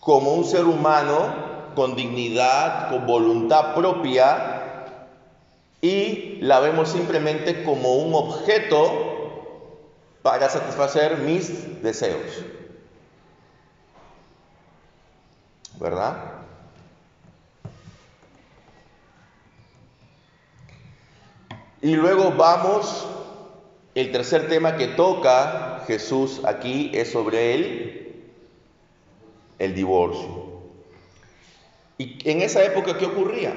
como 0.00 0.32
un 0.32 0.44
ser 0.44 0.64
humano 0.64 1.45
con 1.76 1.94
dignidad, 1.94 2.90
con 2.90 3.06
voluntad 3.06 3.76
propia, 3.76 4.56
y 5.80 6.38
la 6.40 6.58
vemos 6.58 6.88
simplemente 6.88 7.62
como 7.62 7.94
un 7.94 8.14
objeto 8.14 9.06
para 10.22 10.48
satisfacer 10.48 11.18
mis 11.18 11.82
deseos. 11.82 12.44
¿Verdad? 15.78 16.16
Y 21.82 21.94
luego 21.94 22.32
vamos, 22.32 23.06
el 23.94 24.10
tercer 24.10 24.48
tema 24.48 24.76
que 24.76 24.88
toca 24.88 25.84
Jesús 25.86 26.40
aquí 26.44 26.90
es 26.94 27.12
sobre 27.12 27.54
el, 27.54 28.24
el 29.60 29.74
divorcio. 29.74 30.55
¿Y 31.98 32.18
en 32.28 32.42
esa 32.42 32.62
época 32.64 32.98
qué 32.98 33.06
ocurría? 33.06 33.54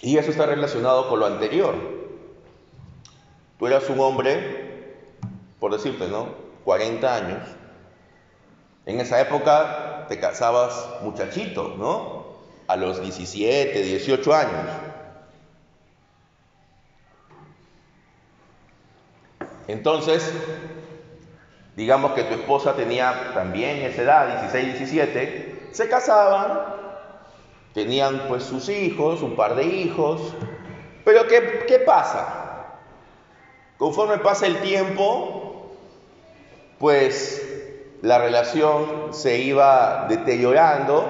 Y 0.00 0.18
eso 0.18 0.30
está 0.30 0.44
relacionado 0.44 1.08
con 1.08 1.20
lo 1.20 1.26
anterior. 1.26 1.74
Tú 3.58 3.66
eras 3.66 3.88
un 3.88 4.00
hombre, 4.00 5.16
por 5.58 5.72
decirte, 5.72 6.08
¿no? 6.08 6.28
40 6.64 7.14
años. 7.14 7.48
En 8.84 9.00
esa 9.00 9.20
época 9.20 10.04
te 10.08 10.20
casabas 10.20 11.00
muchachito, 11.02 11.74
¿no? 11.78 12.26
A 12.66 12.76
los 12.76 13.00
17, 13.00 13.82
18 13.82 14.34
años. 14.34 14.70
Entonces, 19.68 20.30
digamos 21.76 22.12
que 22.12 22.22
tu 22.24 22.34
esposa 22.34 22.74
tenía 22.74 23.32
también 23.34 23.78
esa 23.78 24.02
edad, 24.02 24.40
16, 24.40 24.78
17, 24.78 25.68
se 25.72 25.88
casaban, 25.88 26.60
tenían 27.72 28.22
pues 28.28 28.44
sus 28.44 28.68
hijos, 28.68 29.22
un 29.22 29.34
par 29.34 29.56
de 29.56 29.64
hijos, 29.64 30.34
pero 31.04 31.26
¿qué, 31.26 31.64
qué 31.66 31.80
pasa? 31.80 32.44
Conforme 33.76 34.18
pasa 34.18 34.46
el 34.46 34.60
tiempo, 34.60 35.72
pues 36.78 37.44
la 38.02 38.18
relación 38.18 39.12
se 39.12 39.38
iba 39.38 40.06
deteriorando, 40.08 41.04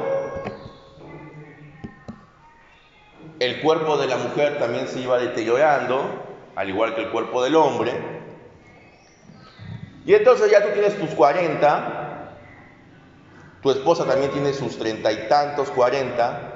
el 3.39 3.61
cuerpo 3.61 3.99
de 3.99 4.07
la 4.07 4.17
mujer 4.17 4.59
también 4.59 4.89
se 4.89 5.01
iba 5.01 5.19
deteriorando, 5.19 6.03
al 6.57 6.69
igual 6.71 6.95
que 6.95 7.03
el 7.03 7.11
cuerpo 7.11 7.43
del 7.43 7.57
hombre, 7.57 8.14
y 10.07 10.15
entonces 10.15 10.51
ya 10.51 10.63
tú 10.63 10.69
tienes 10.73 10.99
tus 10.99 11.11
40, 11.11 12.31
tu 13.63 13.71
esposa 13.71 14.05
también 14.05 14.31
tiene 14.31 14.53
sus 14.53 14.79
treinta 14.79 15.11
y 15.11 15.29
tantos, 15.29 15.71
40, 15.71 16.51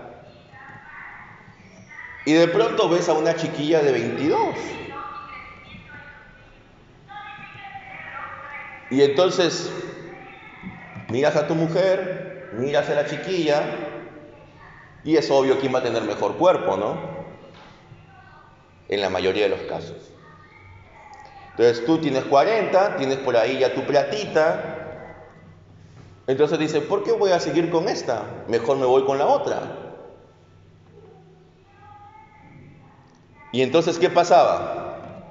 y 2.26 2.34
de 2.34 2.48
pronto 2.48 2.90
ves 2.90 3.08
a 3.08 3.14
una 3.14 3.34
chiquilla 3.34 3.80
de 3.80 3.92
22. 3.92 4.54
Y 8.90 9.02
entonces 9.02 9.70
miras 11.10 11.36
a 11.36 11.46
tu 11.46 11.54
mujer, 11.54 12.50
miras 12.52 12.90
a 12.90 12.94
la 12.94 13.06
chiquilla, 13.06 13.62
y 15.04 15.16
es 15.16 15.30
obvio 15.30 15.58
quién 15.58 15.74
va 15.74 15.78
a 15.78 15.82
tener 15.82 16.02
mejor 16.02 16.36
cuerpo, 16.36 16.76
¿no? 16.76 16.98
En 18.88 19.00
la 19.00 19.08
mayoría 19.08 19.44
de 19.44 19.50
los 19.50 19.60
casos. 19.62 20.17
Entonces 21.58 21.84
tú 21.84 21.98
tienes 21.98 22.22
40, 22.22 22.98
tienes 22.98 23.16
por 23.18 23.36
ahí 23.36 23.58
ya 23.58 23.74
tu 23.74 23.84
platita. 23.84 24.76
Entonces 26.28 26.56
dice, 26.56 26.80
¿por 26.80 27.02
qué 27.02 27.10
voy 27.10 27.32
a 27.32 27.40
seguir 27.40 27.68
con 27.68 27.88
esta? 27.88 28.22
Mejor 28.46 28.76
me 28.76 28.86
voy 28.86 29.04
con 29.04 29.18
la 29.18 29.26
otra. 29.26 29.62
Y 33.50 33.62
entonces, 33.62 33.98
¿qué 33.98 34.08
pasaba? 34.08 35.24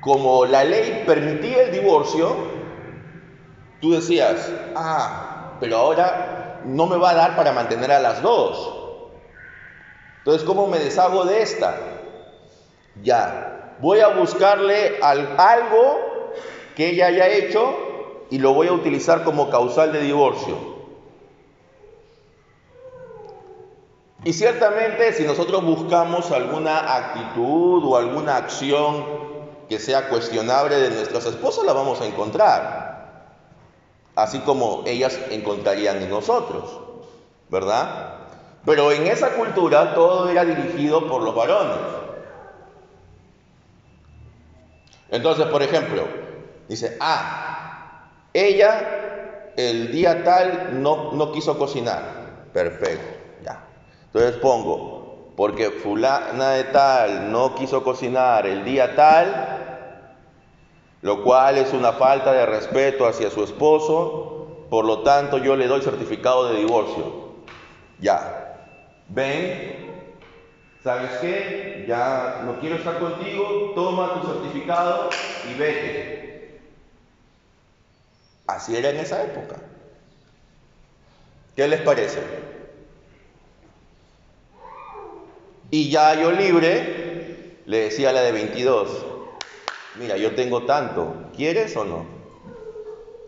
Como 0.00 0.44
la 0.44 0.64
ley 0.64 1.04
permitía 1.06 1.62
el 1.62 1.70
divorcio, 1.70 2.34
tú 3.80 3.92
decías, 3.92 4.50
ah, 4.74 5.52
pero 5.60 5.76
ahora 5.76 6.62
no 6.64 6.86
me 6.86 6.96
va 6.96 7.10
a 7.10 7.14
dar 7.14 7.36
para 7.36 7.52
mantener 7.52 7.92
a 7.92 8.00
las 8.00 8.20
dos. 8.20 8.74
Entonces, 10.18 10.42
¿cómo 10.42 10.66
me 10.66 10.80
deshago 10.80 11.24
de 11.24 11.42
esta? 11.42 11.97
Ya, 13.02 13.76
voy 13.80 14.00
a 14.00 14.08
buscarle 14.08 14.98
algo 15.00 16.32
que 16.74 16.90
ella 16.90 17.06
haya 17.06 17.28
hecho 17.28 17.74
y 18.30 18.38
lo 18.38 18.54
voy 18.54 18.68
a 18.68 18.72
utilizar 18.72 19.24
como 19.24 19.50
causal 19.50 19.92
de 19.92 20.00
divorcio. 20.00 20.78
Y 24.24 24.32
ciertamente 24.32 25.12
si 25.12 25.24
nosotros 25.24 25.64
buscamos 25.64 26.30
alguna 26.32 26.96
actitud 26.96 27.84
o 27.84 27.96
alguna 27.96 28.36
acción 28.36 29.04
que 29.68 29.78
sea 29.78 30.08
cuestionable 30.08 30.76
de 30.76 30.90
nuestras 30.90 31.26
esposas, 31.26 31.64
la 31.64 31.72
vamos 31.72 32.00
a 32.00 32.06
encontrar. 32.06 32.88
Así 34.16 34.40
como 34.40 34.82
ellas 34.86 35.18
encontrarían 35.30 36.02
en 36.02 36.10
nosotros, 36.10 36.80
¿verdad? 37.48 38.16
Pero 38.64 38.90
en 38.90 39.06
esa 39.06 39.30
cultura 39.34 39.94
todo 39.94 40.28
era 40.28 40.44
dirigido 40.44 41.06
por 41.06 41.22
los 41.22 41.34
varones. 41.34 41.76
Entonces, 45.10 45.46
por 45.46 45.62
ejemplo, 45.62 46.06
dice, 46.68 46.96
ah, 47.00 48.10
ella 48.32 49.52
el 49.56 49.90
día 49.90 50.22
tal 50.24 50.82
no, 50.82 51.12
no 51.12 51.32
quiso 51.32 51.58
cocinar. 51.58 52.48
Perfecto. 52.52 53.18
Entonces 54.12 54.40
pongo, 54.40 55.32
porque 55.36 55.70
fulana 55.70 56.52
de 56.52 56.64
tal 56.64 57.30
no 57.30 57.54
quiso 57.54 57.84
cocinar 57.84 58.46
el 58.46 58.64
día 58.64 58.96
tal, 58.96 60.16
lo 61.02 61.22
cual 61.22 61.58
es 61.58 61.74
una 61.74 61.92
falta 61.92 62.32
de 62.32 62.46
respeto 62.46 63.06
hacia 63.06 63.30
su 63.30 63.44
esposo, 63.44 64.66
por 64.70 64.86
lo 64.86 65.02
tanto 65.02 65.38
yo 65.38 65.56
le 65.56 65.66
doy 65.66 65.82
certificado 65.82 66.48
de 66.48 66.58
divorcio. 66.58 67.34
Ya, 68.00 68.56
ven, 69.08 69.77
¿sabes 70.82 71.10
qué? 71.20 71.84
Ya 71.88 72.42
no 72.44 72.60
quiero 72.60 72.76
estar 72.76 72.98
contigo, 72.98 73.72
toma 73.74 74.20
tu 74.20 74.26
certificado 74.26 75.10
y 75.50 75.58
vete. 75.58 76.60
Así 78.46 78.76
era 78.76 78.90
en 78.90 78.96
esa 78.98 79.22
época. 79.22 79.56
¿Qué 81.54 81.68
les 81.68 81.80
parece? 81.82 82.20
Y 85.70 85.90
ya 85.90 86.14
yo 86.14 86.30
libre, 86.32 87.56
le 87.66 87.78
decía 87.80 88.10
a 88.10 88.12
la 88.12 88.22
de 88.22 88.32
22, 88.32 89.04
mira, 89.96 90.16
yo 90.16 90.34
tengo 90.34 90.64
tanto, 90.64 91.12
¿quieres 91.36 91.76
o 91.76 91.84
no? 91.84 92.06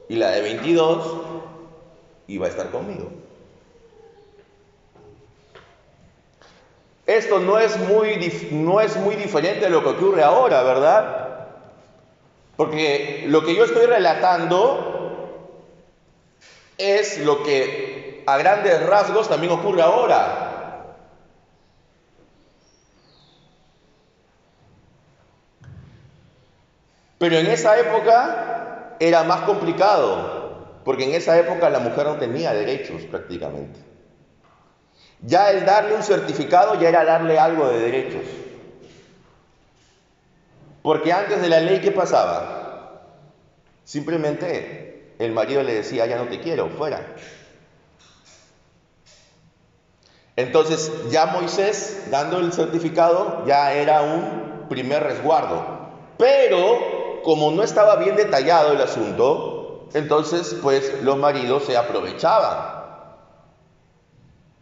Y 0.09 0.17
la 0.17 0.31
de 0.31 0.41
22 0.41 1.21
iba 2.29 2.47
a 2.47 2.49
estar 2.49 2.71
conmigo. 2.71 3.20
Esto 7.11 7.41
no 7.41 7.59
es 7.59 7.77
muy, 7.77 8.33
no 8.53 8.81
es 8.81 8.95
muy 8.95 9.17
diferente 9.17 9.65
de 9.65 9.71
lo 9.71 9.83
que 9.83 9.89
ocurre 9.89 10.23
ahora, 10.23 10.63
¿verdad? 10.63 11.49
Porque 12.57 13.25
lo 13.27 13.45
que 13.45 13.57
yo 13.57 13.65
estoy 13.65 13.85
relatando 13.87 15.59
es 16.79 17.19
lo 17.19 17.43
que 17.43 18.23
a 18.27 18.39
grandes 18.39 18.87
rasgos 18.87 19.29
también 19.29 19.53
ocurre 19.53 19.83
ahora. 19.83 20.95
Pero 27.19 27.39
en 27.39 27.49
esa 27.49 27.77
época 27.77 28.95
era 29.01 29.25
más 29.25 29.41
complicado, 29.41 30.79
porque 30.85 31.07
en 31.07 31.15
esa 31.17 31.37
época 31.41 31.69
la 31.71 31.81
mujer 31.81 32.07
no 32.07 32.19
tenía 32.19 32.53
derechos 32.53 33.03
prácticamente. 33.03 33.90
Ya 35.23 35.51
el 35.51 35.67
darle 35.67 35.95
un 35.95 36.03
certificado 36.03 36.81
ya 36.81 36.89
era 36.89 37.05
darle 37.05 37.39
algo 37.39 37.69
de 37.69 37.81
derechos. 37.81 38.25
Porque 40.83 41.13
antes 41.13 41.43
de 41.43 41.49
la 41.49 41.61
ley, 41.61 41.81
¿qué 41.81 41.93
pasaba? 41.93 43.03
Simplemente 43.85 45.15
el 45.19 45.33
marido 45.33 45.63
le 45.63 45.75
decía, 45.75 46.07
ya 46.07 46.17
no 46.17 46.29
te 46.29 46.41
quiero, 46.41 46.71
fuera. 46.71 47.15
Entonces 50.37 50.91
ya 51.11 51.27
Moisés, 51.27 52.07
dando 52.11 52.39
el 52.39 52.53
certificado, 52.53 53.45
ya 53.47 53.75
era 53.75 54.01
un 54.01 54.69
primer 54.71 55.03
resguardo. 55.03 55.91
Pero 56.17 57.21
como 57.23 57.51
no 57.51 57.63
estaba 57.63 57.97
bien 57.97 58.17
detallado 58.17 58.73
el 58.73 58.81
asunto, 58.81 59.89
entonces 59.93 60.57
pues 60.63 61.03
los 61.03 61.19
maridos 61.19 61.65
se 61.65 61.77
aprovechaban 61.77 62.81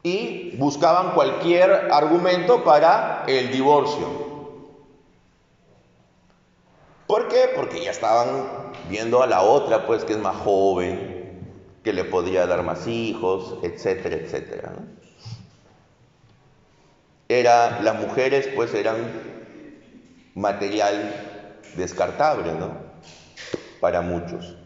y 0.03 0.48
buscaban 0.59 1.12
cualquier 1.12 1.88
argumento 1.92 2.64
para 2.64 3.25
el 3.29 3.51
divorcio. 3.53 4.29
¿Por 7.07 7.29
qué? 7.29 7.53
Porque 7.55 7.83
ya 7.83 7.92
estaban 7.92 8.73
viendo 8.90 9.23
a 9.23 9.27
la 9.27 9.42
otra, 9.42 9.87
pues 9.87 10.05
que 10.05 10.12
es 10.12 10.18
más 10.18 10.37
joven, 10.37 11.55
que 11.83 11.92
le 11.92 12.05
podría 12.05 12.47
dar 12.47 12.64
más 12.64 12.87
hijos, 12.87 13.57
etcétera, 13.62 14.16
etcétera. 14.16 14.73
Era, 17.29 17.81
las 17.81 18.01
mujeres 18.01 18.49
pues 18.55 18.75
eran 18.75 18.97
material 20.35 21.14
descartable, 21.77 22.53
¿no? 22.53 22.77
Para 23.81 24.01
muchos. 24.01 24.57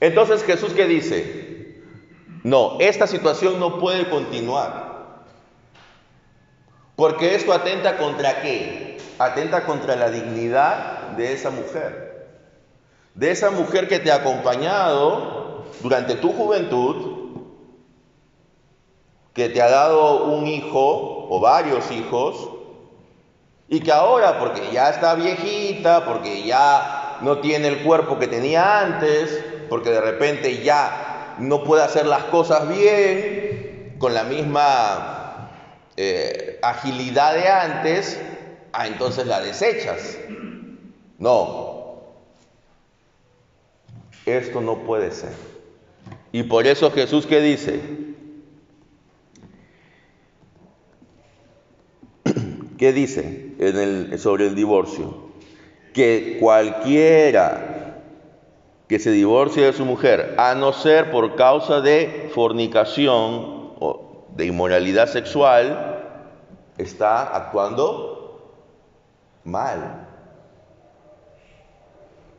Entonces 0.00 0.42
Jesús 0.42 0.72
que 0.72 0.86
dice, 0.86 1.53
no, 2.44 2.76
esta 2.78 3.06
situación 3.06 3.58
no 3.58 3.78
puede 3.78 4.10
continuar. 4.10 5.14
Porque 6.94 7.34
esto 7.34 7.54
atenta 7.54 7.96
contra 7.96 8.42
qué? 8.42 8.98
Atenta 9.18 9.64
contra 9.64 9.96
la 9.96 10.10
dignidad 10.10 11.12
de 11.16 11.32
esa 11.32 11.48
mujer. 11.48 12.28
De 13.14 13.30
esa 13.30 13.50
mujer 13.50 13.88
que 13.88 13.98
te 13.98 14.12
ha 14.12 14.16
acompañado 14.16 15.64
durante 15.80 16.16
tu 16.16 16.34
juventud, 16.34 17.38
que 19.32 19.48
te 19.48 19.62
ha 19.62 19.70
dado 19.70 20.24
un 20.24 20.46
hijo 20.46 21.26
o 21.30 21.40
varios 21.40 21.90
hijos, 21.90 22.50
y 23.68 23.80
que 23.80 23.90
ahora, 23.90 24.38
porque 24.38 24.70
ya 24.70 24.90
está 24.90 25.14
viejita, 25.14 26.04
porque 26.04 26.42
ya 26.42 27.16
no 27.22 27.38
tiene 27.38 27.68
el 27.68 27.82
cuerpo 27.84 28.18
que 28.18 28.28
tenía 28.28 28.80
antes, 28.80 29.42
porque 29.70 29.88
de 29.90 30.02
repente 30.02 30.62
ya 30.62 31.13
no 31.38 31.64
puede 31.64 31.82
hacer 31.82 32.06
las 32.06 32.24
cosas 32.24 32.68
bien, 32.68 33.96
con 33.98 34.14
la 34.14 34.24
misma 34.24 35.50
eh, 35.96 36.58
agilidad 36.62 37.34
de 37.34 37.48
antes, 37.48 38.20
ah, 38.72 38.86
entonces 38.86 39.26
la 39.26 39.40
desechas. 39.40 40.18
No, 41.18 42.02
esto 44.26 44.60
no 44.60 44.84
puede 44.84 45.10
ser. 45.10 45.32
Y 46.32 46.42
por 46.44 46.66
eso 46.66 46.90
Jesús 46.90 47.26
que 47.26 47.40
dice, 47.40 47.80
¿qué 52.76 52.92
dice 52.92 54.18
sobre 54.18 54.48
el 54.48 54.54
divorcio? 54.54 55.28
Que 55.92 56.38
cualquiera 56.40 57.73
que 58.88 58.98
se 58.98 59.10
divorcie 59.10 59.64
de 59.64 59.72
su 59.72 59.84
mujer, 59.84 60.34
a 60.38 60.54
no 60.54 60.72
ser 60.72 61.10
por 61.10 61.36
causa 61.36 61.80
de 61.80 62.30
fornicación 62.34 63.72
o 63.80 64.26
de 64.36 64.46
inmoralidad 64.46 65.08
sexual, 65.08 66.02
está 66.76 67.34
actuando 67.34 68.14
mal. 69.44 70.08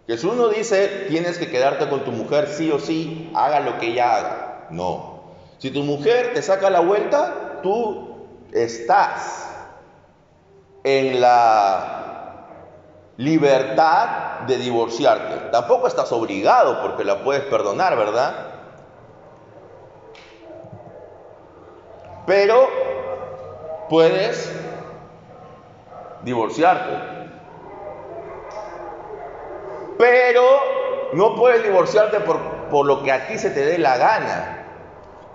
Jesús 0.08 0.36
no 0.36 0.50
dice, 0.50 1.08
tienes 1.10 1.40
que 1.40 1.50
quedarte 1.50 1.90
con 1.90 2.04
tu 2.04 2.12
mujer 2.12 2.48
sí 2.48 2.72
o 2.72 2.80
sí, 2.80 3.32
haga 3.34 3.60
lo 3.62 3.80
que 3.80 3.88
ella 3.88 4.16
haga. 4.16 4.68
No. 4.70 5.16
Si 5.58 5.72
tu 5.72 5.82
mujer 5.82 6.34
te 6.34 6.44
saca 6.44 6.70
la 6.70 6.82
vuelta, 6.82 7.62
tú 7.64 8.28
estás 8.52 9.52
en 10.84 11.20
la 11.20 12.46
libertad 13.18 14.35
de 14.48 14.58
divorciarte. 14.58 15.52
Tampoco 15.52 15.88
estás 15.88 16.12
obligado 16.12 16.82
porque 16.82 17.04
la 17.04 17.24
puedes 17.24 17.44
perdonar, 17.44 17.96
¿verdad? 17.98 18.34
Pero 22.26 22.68
puedes 23.90 24.52
divorciarte. 26.24 27.16
Pero 29.98 30.44
no 31.14 31.36
puedes 31.36 31.64
divorciarte 31.64 32.20
por, 32.22 32.40
por 32.70 32.86
lo 32.86 33.04
que 33.04 33.12
a 33.12 33.28
ti 33.28 33.38
se 33.38 33.52
te 33.52 33.66
dé 33.66 33.78
la 33.78 33.98
gana. 33.98 34.62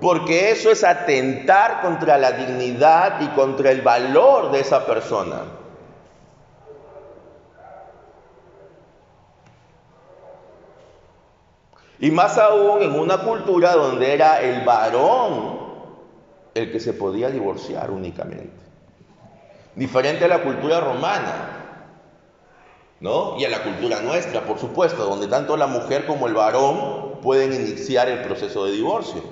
Porque 0.01 0.51
eso 0.51 0.71
es 0.71 0.83
atentar 0.83 1.83
contra 1.83 2.17
la 2.19 2.33
dignidad 2.33 3.21
y 3.21 3.29
contra 3.29 3.71
el 3.71 3.83
valor 3.83 4.51
de 4.51 4.61
esa 4.61 4.87
persona. 4.87 5.60
Y 12.01 12.11
más 12.11 12.39
aún 12.39 12.83
en 12.83 12.99
una 12.99 13.19
cultura 13.19 13.75
donde 13.75 14.15
era 14.15 14.41
el 14.41 14.65
varón 14.65 15.61
el 16.55 16.73
que 16.73 16.81
se 16.81 16.95
podía 16.95 17.31
divorciar 17.31 17.91
únicamente. 17.91 18.59
Diferente 19.75 20.25
a 20.25 20.29
la 20.29 20.43
cultura 20.43 20.81
romana, 20.81 21.61
¿no? 23.01 23.39
Y 23.39 23.45
a 23.45 23.51
la 23.51 23.63
cultura 23.63 24.01
nuestra, 24.01 24.43
por 24.43 24.59
supuesto, 24.59 25.05
donde 25.05 25.29
tanto 25.29 25.57
la 25.57 25.67
mujer 25.67 26.07
como 26.07 26.27
el 26.27 26.35
varón 26.35 27.21
pueden 27.23 27.53
iniciar 27.53 28.09
el 28.09 28.23
proceso 28.23 28.65
de 28.65 28.73
divorcio. 28.73 29.23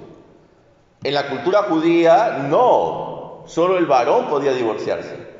En 1.02 1.14
la 1.14 1.28
cultura 1.28 1.62
judía, 1.64 2.44
no, 2.48 3.44
solo 3.46 3.78
el 3.78 3.86
varón 3.86 4.26
podía 4.26 4.52
divorciarse. 4.52 5.37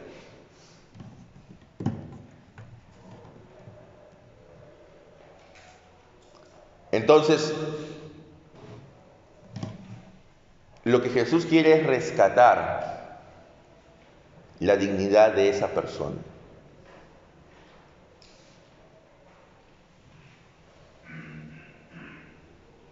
Entonces, 6.99 7.55
lo 10.83 11.01
que 11.01 11.11
Jesús 11.11 11.47
quiere 11.47 11.75
es 11.75 11.87
rescatar 11.87 13.21
la 14.59 14.77
dignidad 14.77 15.33
de 15.33 15.49
esa 15.49 15.69
persona. 15.69 16.17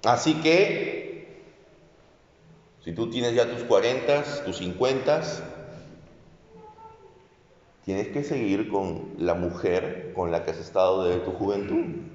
Así 0.05 0.35
que, 0.35 1.43
si 2.85 2.93
tú 2.93 3.11
tienes 3.11 3.35
ya 3.35 3.51
tus 3.51 3.65
40, 3.65 4.45
tus 4.45 4.59
50, 4.59 5.23
tienes 7.85 8.07
que 8.07 8.23
seguir 8.23 8.69
con 8.69 9.15
la 9.19 9.35
mujer 9.35 10.13
con 10.15 10.31
la 10.31 10.45
que 10.45 10.53
has 10.53 10.59
estado 10.59 11.09
desde 11.09 11.23
tu 11.23 11.33
juventud. 11.33 12.06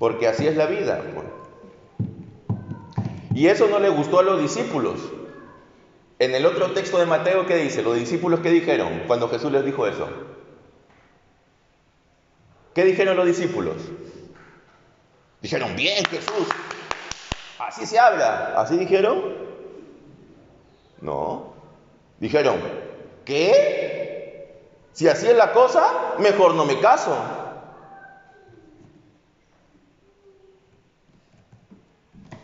Porque 0.00 0.26
así 0.26 0.46
es 0.46 0.56
la 0.56 0.64
vida. 0.64 1.02
Y 3.34 3.48
eso 3.48 3.68
no 3.68 3.78
le 3.78 3.90
gustó 3.90 4.20
a 4.20 4.22
los 4.22 4.40
discípulos. 4.40 4.98
En 6.18 6.34
el 6.34 6.46
otro 6.46 6.72
texto 6.72 6.98
de 6.98 7.04
Mateo, 7.04 7.44
¿qué 7.44 7.56
dice? 7.56 7.82
Los 7.82 7.96
discípulos, 7.96 8.40
¿qué 8.40 8.48
dijeron 8.48 9.02
cuando 9.06 9.28
Jesús 9.28 9.52
les 9.52 9.62
dijo 9.62 9.86
eso? 9.86 10.08
¿Qué 12.74 12.84
dijeron 12.86 13.14
los 13.14 13.26
discípulos? 13.26 13.76
Dijeron, 15.42 15.76
bien 15.76 16.02
Jesús, 16.06 16.48
así 17.58 17.84
se 17.84 17.98
habla. 17.98 18.54
¿Así 18.56 18.78
dijeron? 18.78 19.34
No. 21.02 21.52
Dijeron, 22.20 22.56
¿qué? 23.26 24.62
Si 24.94 25.08
así 25.08 25.26
es 25.26 25.36
la 25.36 25.52
cosa, 25.52 26.14
mejor 26.18 26.54
no 26.54 26.64
me 26.64 26.80
caso. 26.80 27.39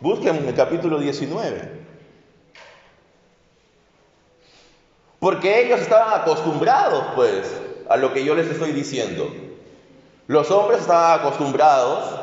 Busquen 0.07 0.47
el 0.47 0.55
capítulo 0.55 0.99
19. 0.99 1.69
Porque 5.19 5.65
ellos 5.65 5.81
estaban 5.81 6.21
acostumbrados, 6.21 7.07
pues, 7.13 7.53
a 7.89 7.97
lo 7.97 8.13
que 8.13 8.23
yo 8.23 8.33
les 8.33 8.47
estoy 8.47 8.71
diciendo. 8.71 9.29
Los 10.27 10.49
hombres 10.49 10.79
estaban 10.79 11.19
acostumbrados 11.19 12.21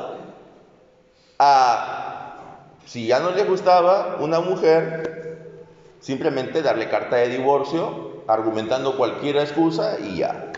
a, 1.38 2.47
si 2.87 3.07
ya 3.07 3.20
no 3.20 3.33
les 3.33 3.47
gustaba 3.47 4.16
una 4.18 4.40
mujer, 4.40 5.61
simplemente 6.01 6.62
darle 6.62 6.88
carta 6.88 7.16
de 7.16 7.29
divorcio, 7.29 8.23
argumentando 8.29 8.97
cualquier 8.97 9.37
excusa 9.37 9.99
y 10.01 10.20
ya. 10.20 10.53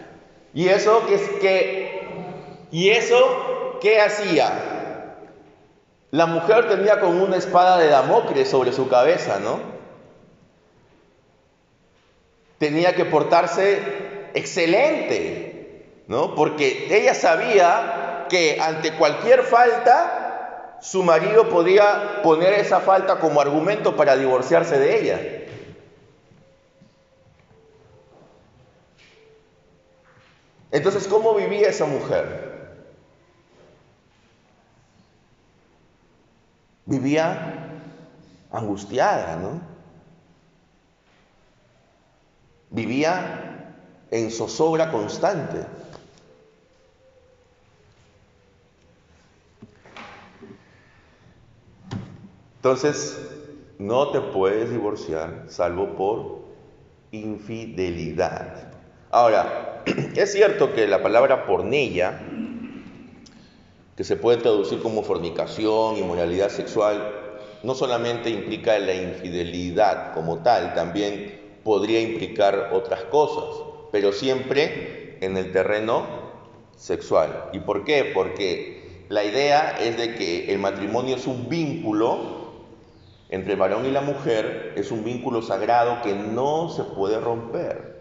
¿Y 0.55 0.69
eso 0.69 1.03
qué 1.09 1.15
es 1.17 1.29
que 1.41 2.09
y 2.71 2.91
eso 2.91 3.79
qué 3.81 4.01
hacía? 4.01 4.76
La 6.17 6.25
mujer 6.25 6.67
tenía 6.67 6.99
como 6.99 7.23
una 7.23 7.37
espada 7.37 7.77
de 7.77 7.89
Damocles 7.89 8.49
sobre 8.49 8.73
su 8.73 8.89
cabeza, 8.89 9.39
¿no? 9.39 9.61
Tenía 12.57 12.95
que 12.95 13.05
portarse 13.05 14.31
excelente, 14.33 15.85
¿no? 16.09 16.35
Porque 16.35 16.89
ella 16.91 17.13
sabía 17.13 18.25
que 18.31 18.59
ante 18.63 18.95
cualquier 18.95 19.43
falta, 19.43 20.79
su 20.81 21.03
marido 21.03 21.51
podía 21.51 22.23
poner 22.23 22.55
esa 22.55 22.81
falta 22.81 23.19
como 23.19 23.43
argumento 23.43 23.95
para 23.95 24.17
divorciarse 24.17 24.79
de 24.79 24.99
ella. 24.99 25.21
Entonces, 30.71 31.07
¿cómo 31.09 31.35
vivía 31.35 31.69
esa 31.69 31.85
mujer? 31.85 32.56
Vivía 36.87 37.69
angustiada, 38.51 39.37
¿no? 39.37 39.61
Vivía 42.71 43.75
en 44.11 44.31
zozobra 44.31 44.91
constante. 44.91 45.67
Entonces, 52.57 53.17
no 53.79 54.11
te 54.11 54.21
puedes 54.21 54.71
divorciar 54.71 55.45
salvo 55.49 55.95
por 55.97 56.41
infidelidad. 57.13 58.73
Ahora, 59.11 59.85
es 60.17 60.33
cierto 60.33 60.75
que 60.75 60.89
la 60.89 61.03
palabra 61.03 61.47
pornella, 61.47 62.21
que 63.97 64.05
se 64.05 64.17
puede 64.17 64.39
traducir 64.39 64.81
como 64.81 65.03
fornicación, 65.03 65.97
inmoralidad 65.97 66.51
sexual, 66.51 67.13
no 67.63 67.75
solamente 67.75 68.31
implica 68.31 68.79
la 68.79 68.95
infidelidad 68.95 70.13
como 70.13 70.43
tal, 70.43 70.75
también 70.75 71.41
podría 71.65 72.01
implicar 72.01 72.71
otras 72.73 73.05
cosas, 73.05 73.65
pero 73.91 74.13
siempre 74.13 75.17
en 75.21 75.37
el 75.37 75.51
terreno 75.51 76.07
sexual. 76.77 77.49
¿Y 77.53 77.61
por 77.61 77.85
qué? 77.85 78.13
Porque 78.13 79.05
la 79.09 79.25
idea 79.25 79.79
es 79.81 79.97
de 79.97 80.15
que 80.15 80.53
el 80.53 80.59
matrimonio 80.59 81.17
es 81.17 81.27
un 81.27 81.49
vínculo 81.49 82.47
entre 83.29 83.55
el 83.55 83.59
varón 83.59 83.87
y 83.87 83.91
la 83.91 84.03
mujer 84.03 84.75
es 84.77 84.91
un 84.91 85.05
vínculo 85.05 85.43
sagrado 85.43 86.03
que 86.03 86.15
no 86.15 86.69
se 86.69 86.85
puede 86.85 87.19
romper. 87.19 87.96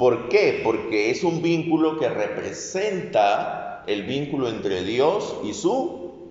¿Por 0.00 0.30
qué? 0.30 0.62
Porque 0.64 1.10
es 1.10 1.24
un 1.24 1.42
vínculo 1.42 1.98
que 1.98 2.08
representa 2.08 3.84
el 3.86 4.04
vínculo 4.04 4.48
entre 4.48 4.82
Dios 4.82 5.36
y 5.44 5.52
su 5.52 6.30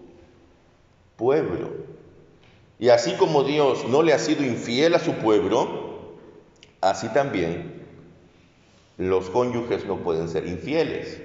pueblo. 1.16 1.70
Y 2.80 2.90
así 2.90 3.14
como 3.14 3.44
Dios 3.44 3.86
no 3.88 4.02
le 4.02 4.14
ha 4.14 4.18
sido 4.18 4.44
infiel 4.44 4.96
a 4.96 5.00
su 5.00 5.14
pueblo, 5.18 6.16
así 6.82 7.10
también 7.10 7.84
los 8.98 9.30
cónyuges 9.30 9.86
no 9.86 9.98
pueden 9.98 10.30
ser 10.30 10.48
infieles. 10.48 11.22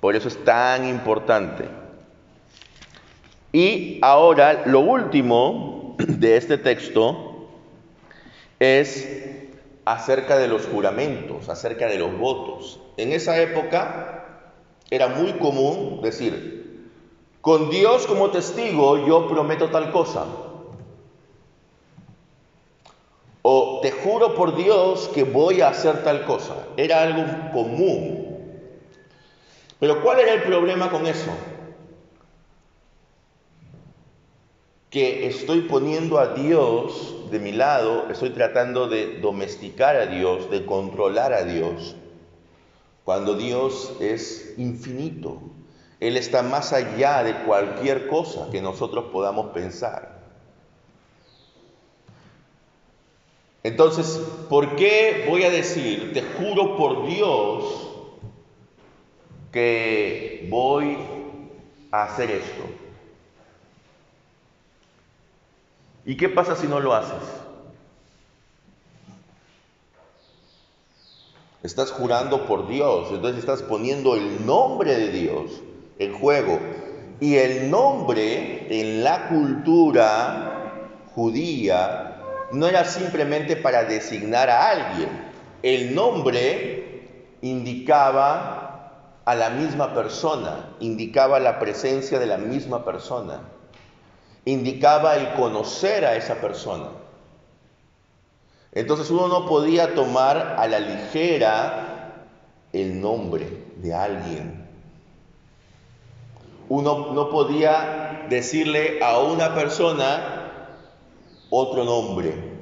Por 0.00 0.16
eso 0.16 0.26
es 0.26 0.44
tan 0.44 0.88
importante. 0.88 1.68
Y 3.52 4.00
ahora 4.02 4.64
lo 4.66 4.80
último 4.80 5.94
de 5.98 6.36
este 6.36 6.58
texto 6.58 7.46
es 8.58 9.22
acerca 9.86 10.36
de 10.36 10.48
los 10.48 10.66
juramentos, 10.66 11.48
acerca 11.48 11.86
de 11.86 11.98
los 11.98 12.18
votos. 12.18 12.80
En 12.96 13.12
esa 13.12 13.40
época 13.40 14.52
era 14.90 15.08
muy 15.08 15.34
común 15.34 16.00
decir, 16.02 16.90
con 17.40 17.70
Dios 17.70 18.06
como 18.06 18.30
testigo 18.30 19.06
yo 19.06 19.28
prometo 19.28 19.70
tal 19.70 19.92
cosa. 19.92 20.26
O 23.42 23.78
te 23.80 23.92
juro 23.92 24.34
por 24.34 24.56
Dios 24.56 25.08
que 25.14 25.22
voy 25.22 25.60
a 25.60 25.68
hacer 25.68 26.02
tal 26.02 26.24
cosa. 26.24 26.56
Era 26.76 27.02
algo 27.02 27.52
común. 27.52 28.26
Pero 29.78 30.02
¿cuál 30.02 30.18
era 30.18 30.32
el 30.32 30.42
problema 30.42 30.90
con 30.90 31.06
eso? 31.06 31.30
Que 34.90 35.26
estoy 35.26 35.62
poniendo 35.62 36.18
a 36.18 36.34
Dios 36.34 37.30
de 37.30 37.38
mi 37.40 37.52
lado, 37.52 38.08
estoy 38.10 38.30
tratando 38.30 38.88
de 38.88 39.18
domesticar 39.18 39.96
a 39.96 40.06
Dios, 40.06 40.50
de 40.50 40.64
controlar 40.64 41.32
a 41.32 41.44
Dios, 41.44 41.96
cuando 43.04 43.34
Dios 43.34 43.94
es 44.00 44.54
infinito. 44.56 45.40
Él 45.98 46.16
está 46.16 46.42
más 46.42 46.72
allá 46.72 47.22
de 47.24 47.34
cualquier 47.44 48.06
cosa 48.06 48.48
que 48.50 48.60
nosotros 48.60 49.06
podamos 49.12 49.46
pensar. 49.52 50.16
Entonces, 53.62 54.20
¿por 54.48 54.76
qué 54.76 55.26
voy 55.28 55.42
a 55.42 55.50
decir, 55.50 56.12
te 56.12 56.22
juro 56.22 56.76
por 56.76 57.08
Dios, 57.08 57.90
que 59.50 60.46
voy 60.48 60.96
a 61.90 62.04
hacer 62.04 62.30
esto? 62.30 62.85
¿Y 66.06 66.16
qué 66.16 66.28
pasa 66.28 66.54
si 66.54 66.68
no 66.68 66.78
lo 66.78 66.94
haces? 66.94 67.18
Estás 71.64 71.90
jurando 71.90 72.46
por 72.46 72.68
Dios, 72.68 73.08
entonces 73.10 73.40
estás 73.40 73.62
poniendo 73.62 74.14
el 74.14 74.46
nombre 74.46 74.94
de 74.94 75.08
Dios 75.08 75.50
en 75.98 76.16
juego. 76.16 76.60
Y 77.18 77.34
el 77.34 77.72
nombre 77.72 78.68
en 78.70 79.02
la 79.02 79.28
cultura 79.28 81.02
judía 81.12 82.22
no 82.52 82.68
era 82.68 82.84
simplemente 82.84 83.56
para 83.56 83.82
designar 83.82 84.48
a 84.48 84.70
alguien. 84.70 85.08
El 85.64 85.92
nombre 85.92 87.02
indicaba 87.42 89.18
a 89.24 89.34
la 89.34 89.50
misma 89.50 89.92
persona, 89.92 90.76
indicaba 90.78 91.40
la 91.40 91.58
presencia 91.58 92.20
de 92.20 92.26
la 92.26 92.38
misma 92.38 92.84
persona 92.84 93.55
indicaba 94.46 95.16
el 95.16 95.34
conocer 95.34 96.06
a 96.06 96.16
esa 96.16 96.36
persona. 96.36 96.88
Entonces 98.72 99.10
uno 99.10 99.28
no 99.28 99.46
podía 99.46 99.94
tomar 99.94 100.56
a 100.58 100.66
la 100.68 100.78
ligera 100.78 102.26
el 102.72 103.00
nombre 103.00 103.46
de 103.76 103.92
alguien. 103.92 104.66
Uno 106.68 107.12
no 107.12 107.28
podía 107.30 108.26
decirle 108.28 109.02
a 109.02 109.18
una 109.18 109.54
persona 109.54 110.52
otro 111.50 111.84
nombre. 111.84 112.56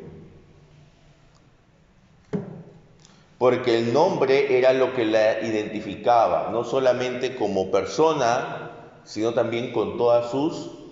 Porque 3.37 3.79
el 3.79 3.93
nombre 3.93 4.57
era 4.57 4.73
lo 4.73 4.95
que 4.95 5.05
la 5.05 5.41
identificaba, 5.41 6.49
no 6.51 6.65
solamente 6.65 7.35
como 7.35 7.71
persona, 7.71 8.71
sino 9.05 9.35
también 9.35 9.73
con 9.73 9.99
todas 9.99 10.31
sus 10.31 10.84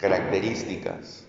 características. 0.00 1.26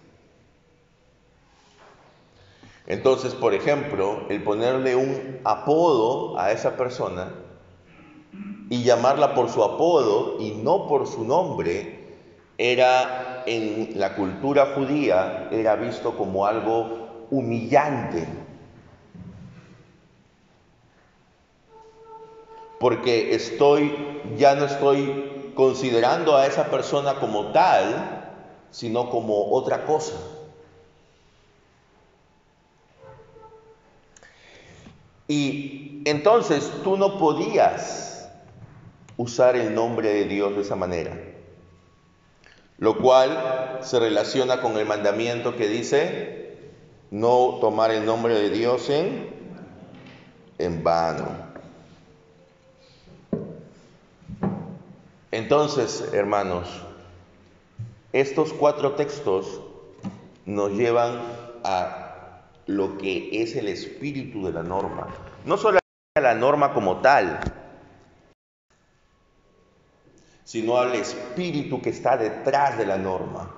Entonces, 2.87 3.33
por 3.35 3.53
ejemplo, 3.53 4.25
el 4.29 4.43
ponerle 4.43 4.95
un 4.95 5.39
apodo 5.43 6.37
a 6.39 6.51
esa 6.51 6.75
persona 6.77 7.31
y 8.69 8.83
llamarla 8.83 9.35
por 9.35 9.49
su 9.49 9.63
apodo 9.63 10.37
y 10.39 10.51
no 10.51 10.87
por 10.87 11.07
su 11.07 11.23
nombre, 11.23 11.99
era 12.57 13.43
en 13.45 13.99
la 13.99 14.15
cultura 14.15 14.73
judía, 14.75 15.49
era 15.51 15.75
visto 15.75 16.15
como 16.15 16.45
algo 16.45 17.27
humillante. 17.29 18.27
Porque 22.79 23.35
estoy, 23.35 23.95
ya 24.37 24.55
no 24.55 24.65
estoy 24.65 25.51
considerando 25.55 26.35
a 26.35 26.45
esa 26.45 26.65
persona 26.65 27.15
como 27.15 27.51
tal, 27.51 28.20
sino 28.71 29.09
como 29.09 29.51
otra 29.51 29.85
cosa. 29.85 30.15
Y 35.27 36.01
entonces 36.05 36.71
tú 36.83 36.97
no 36.97 37.17
podías 37.17 38.29
usar 39.17 39.55
el 39.55 39.73
nombre 39.73 40.09
de 40.09 40.25
Dios 40.25 40.55
de 40.55 40.61
esa 40.61 40.75
manera, 40.75 41.17
lo 42.77 42.97
cual 42.97 43.79
se 43.81 43.99
relaciona 43.99 44.61
con 44.61 44.77
el 44.77 44.85
mandamiento 44.85 45.55
que 45.55 45.67
dice 45.67 46.57
no 47.11 47.59
tomar 47.61 47.91
el 47.91 48.05
nombre 48.05 48.33
de 48.33 48.49
Dios 48.49 48.89
en, 48.89 49.29
en 50.57 50.83
vano. 50.83 51.27
Entonces, 55.31 56.09
hermanos, 56.13 56.67
estos 58.13 58.51
cuatro 58.53 58.93
textos 58.93 59.61
nos 60.45 60.71
llevan 60.71 61.21
a 61.63 62.41
lo 62.65 62.97
que 62.97 63.41
es 63.41 63.55
el 63.55 63.67
espíritu 63.67 64.45
de 64.45 64.53
la 64.53 64.63
norma. 64.63 65.07
No 65.45 65.57
solo 65.57 65.79
a 66.15 66.21
la 66.21 66.35
norma 66.35 66.73
como 66.73 66.97
tal, 66.97 67.39
sino 70.43 70.77
al 70.77 70.95
espíritu 70.95 71.81
que 71.81 71.89
está 71.89 72.17
detrás 72.17 72.77
de 72.77 72.85
la 72.85 72.97
norma. 72.97 73.49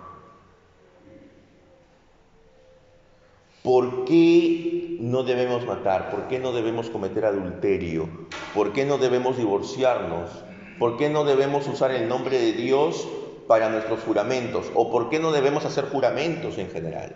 ¿Por 3.64 4.06
qué 4.06 4.98
no 5.00 5.24
debemos 5.24 5.66
matar? 5.66 6.12
¿Por 6.12 6.28
qué 6.28 6.38
no 6.38 6.52
debemos 6.52 6.90
cometer 6.90 7.26
adulterio? 7.26 8.10
¿Por 8.54 8.74
qué 8.74 8.86
no 8.86 8.98
debemos 8.98 9.38
divorciarnos? 9.38 10.30
¿Por 10.78 10.98
qué 10.98 11.10
no 11.10 11.24
debemos 11.24 11.68
usar 11.68 11.92
el 11.92 12.10
nombre 12.10 12.38
de 12.38 12.52
Dios 12.54 13.08
para 13.48 13.70
nuestros 13.70 14.02
juramentos 14.02 14.72
o 14.74 14.92
por 14.92 15.10
qué 15.10 15.20
no 15.20 15.32
debemos 15.32 15.66
hacer 15.66 15.90
juramentos 15.90 16.58
en 16.58 16.70
general. 16.70 17.14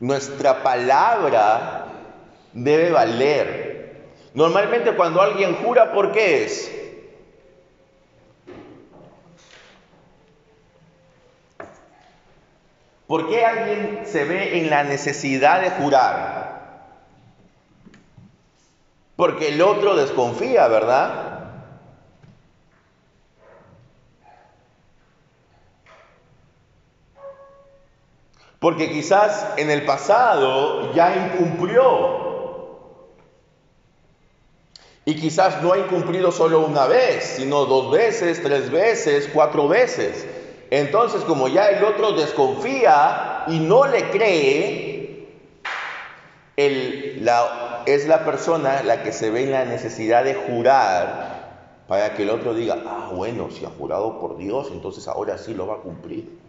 Nuestra 0.00 0.62
palabra 0.62 1.86
debe 2.52 2.90
valer. 2.90 4.06
Normalmente 4.34 4.94
cuando 4.94 5.22
alguien 5.22 5.56
jura, 5.56 5.92
¿por 5.92 6.12
qué 6.12 6.44
es? 6.44 6.72
¿Por 13.06 13.28
qué 13.28 13.44
alguien 13.44 14.02
se 14.04 14.24
ve 14.24 14.58
en 14.58 14.68
la 14.68 14.82
necesidad 14.82 15.60
de 15.60 15.70
jurar? 15.70 16.56
Porque 19.14 19.48
el 19.48 19.62
otro 19.62 19.96
desconfía, 19.96 20.66
¿verdad? 20.68 21.25
Porque 28.66 28.90
quizás 28.90 29.46
en 29.58 29.70
el 29.70 29.84
pasado 29.84 30.92
ya 30.92 31.14
incumplió. 31.14 31.84
Y 35.04 35.14
quizás 35.14 35.62
no 35.62 35.72
ha 35.72 35.78
incumplido 35.78 36.32
solo 36.32 36.66
una 36.66 36.88
vez, 36.88 37.36
sino 37.36 37.66
dos 37.66 37.92
veces, 37.92 38.42
tres 38.42 38.72
veces, 38.72 39.30
cuatro 39.32 39.68
veces. 39.68 40.26
Entonces, 40.70 41.22
como 41.22 41.46
ya 41.46 41.68
el 41.68 41.84
otro 41.84 42.10
desconfía 42.10 43.44
y 43.46 43.60
no 43.60 43.86
le 43.86 44.10
cree, 44.10 45.28
es 46.56 48.08
la 48.08 48.24
persona 48.24 48.82
la 48.82 49.04
que 49.04 49.12
se 49.12 49.30
ve 49.30 49.44
en 49.44 49.52
la 49.52 49.64
necesidad 49.64 50.24
de 50.24 50.34
jurar 50.34 51.84
para 51.86 52.14
que 52.14 52.24
el 52.24 52.30
otro 52.30 52.52
diga, 52.52 52.82
ah, 52.84 53.12
bueno, 53.14 53.48
si 53.48 53.64
ha 53.64 53.70
jurado 53.70 54.18
por 54.18 54.36
Dios, 54.36 54.70
entonces 54.72 55.06
ahora 55.06 55.38
sí 55.38 55.54
lo 55.54 55.68
va 55.68 55.74
a 55.74 55.82
cumplir. 55.82 56.45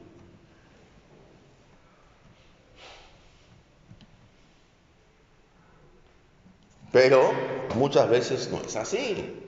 Pero 6.91 7.31
muchas 7.75 8.09
veces 8.09 8.49
no 8.51 8.57
es 8.61 8.75
así. 8.75 9.43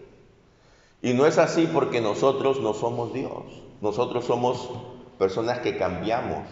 Y 1.01 1.13
no 1.13 1.25
es 1.25 1.37
así 1.37 1.67
porque 1.71 2.01
nosotros 2.01 2.59
no 2.59 2.73
somos 2.73 3.13
Dios. 3.13 3.43
nosotros 3.81 4.25
somos 4.25 4.69
personas 5.17 5.59
que 5.59 5.77
cambiamos 5.77 6.45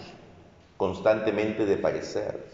constantemente 0.78 1.66
de 1.66 1.78
parecer. 1.78 2.48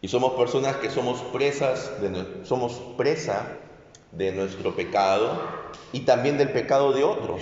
Y 0.00 0.08
somos 0.08 0.32
personas 0.32 0.76
que 0.76 0.90
somos 0.90 1.20
presas, 1.32 2.00
de, 2.00 2.44
somos 2.44 2.80
presa 2.96 3.46
de 4.12 4.32
nuestro 4.32 4.74
pecado 4.74 5.38
y 5.92 6.00
también 6.00 6.38
del 6.38 6.50
pecado 6.50 6.92
de 6.92 7.04
otros. 7.04 7.40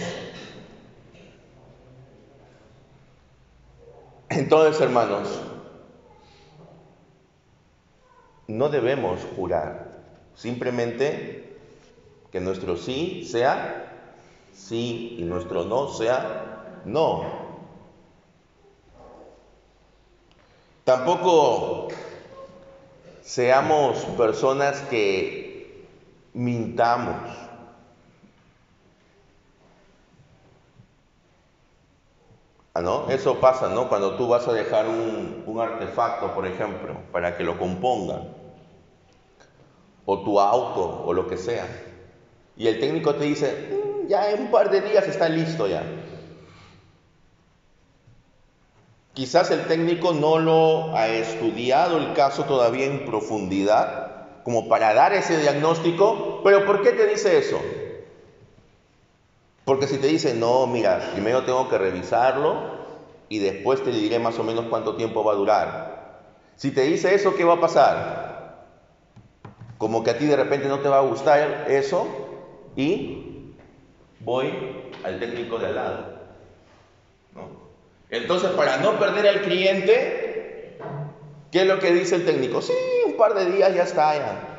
Entonces, 4.29 4.81
hermanos, 4.81 5.29
no 8.47 8.69
debemos 8.69 9.21
jurar, 9.37 9.91
simplemente 10.35 11.57
que 12.31 12.41
nuestro 12.41 12.77
sí 12.77 13.25
sea 13.31 13.85
sí 14.55 15.17
y 15.19 15.23
nuestro 15.23 15.65
no 15.65 15.89
sea 15.89 16.83
no. 16.85 17.45
Tampoco 20.85 21.89
seamos 23.23 24.05
personas 24.17 24.81
que 24.83 25.87
mintamos. 26.35 27.44
¿No? 32.83 33.09
Eso 33.09 33.39
pasa, 33.39 33.69
¿no? 33.69 33.89
Cuando 33.89 34.17
tú 34.17 34.27
vas 34.27 34.49
a 34.49 34.53
dejar 34.53 34.89
un, 34.89 35.45
un 35.47 35.61
artefacto, 35.61 36.35
por 36.35 36.45
ejemplo, 36.45 36.97
para 37.13 37.37
que 37.37 37.45
lo 37.45 37.57
compongan, 37.57 38.35
o 40.05 40.19
tu 40.25 40.41
auto, 40.41 41.05
o 41.07 41.13
lo 41.13 41.29
que 41.29 41.37
sea, 41.37 41.67
y 42.57 42.67
el 42.67 42.81
técnico 42.81 43.15
te 43.15 43.25
dice, 43.25 44.03
mm, 44.05 44.09
ya 44.09 44.29
en 44.31 44.43
un 44.43 44.51
par 44.51 44.71
de 44.71 44.81
días 44.81 45.07
está 45.07 45.29
listo 45.29 45.69
ya. 45.69 45.85
Quizás 49.13 49.53
el 49.53 49.67
técnico 49.67 50.13
no 50.13 50.41
lo 50.41 50.97
ha 50.97 51.07
estudiado 51.07 51.99
el 51.99 52.13
caso 52.15 52.45
todavía 52.45 52.87
en 52.87 53.05
profundidad, 53.05 54.43
como 54.43 54.69
para 54.69 54.93
dar 54.95 55.13
ese 55.15 55.39
diagnóstico, 55.39 56.41
pero 56.43 56.67
¿por 56.67 56.83
qué 56.83 56.91
te 56.91 57.07
dice 57.07 57.39
eso? 57.39 57.61
Porque 59.65 59.87
si 59.87 59.99
te 59.99 60.09
dice, 60.09 60.35
no, 60.35 60.67
mira, 60.67 61.11
primero 61.13 61.45
tengo 61.45 61.69
que 61.69 61.79
revisarlo 61.79 62.75
y 63.29 63.39
después 63.39 63.83
te 63.83 63.91
diré 63.91 64.19
más 64.19 64.39
o 64.39 64.45
menos 64.45 64.67
cuánto 64.69 64.97
tiempo 64.97 65.25
va 65.25 65.33
a 65.33 65.37
durar. 65.37 65.95
Si 66.57 66.71
te 66.71 66.83
dice 66.83 67.15
eso, 67.15 67.35
¿qué 67.35 67.45
va 67.45 67.55
a 67.55 67.61
pasar? 67.61 68.65
Como 69.79 70.05
que 70.05 70.11
a 70.11 70.19
ti 70.19 70.27
de 70.27 70.37
repente 70.37 70.69
no 70.69 70.81
te 70.81 70.89
va 70.89 70.99
a 70.99 71.03
gustar 71.03 71.67
eso 71.69 72.07
y 72.77 73.55
voy 74.21 74.53
al 75.03 75.19
técnico 75.19 75.59
de 75.59 75.67
al 75.67 75.75
lado. 75.75 76.15
Entonces, 78.11 78.51
para 78.51 78.77
no 78.77 78.99
perder 78.99 79.27
al 79.27 79.43
cliente, 79.43 80.79
¿qué 81.51 81.63
es 81.63 81.67
lo 81.67 81.81
que 81.81 81.91
dice 81.93 82.17
el 82.17 82.25
técnico? 82.25 82.61
Sí, 82.61 82.73
un 83.07 83.17
par 83.17 83.35
de 83.35 83.51
días 83.51 83.75
ya 83.75 83.83
está 83.83 84.17
ya. 84.17 84.54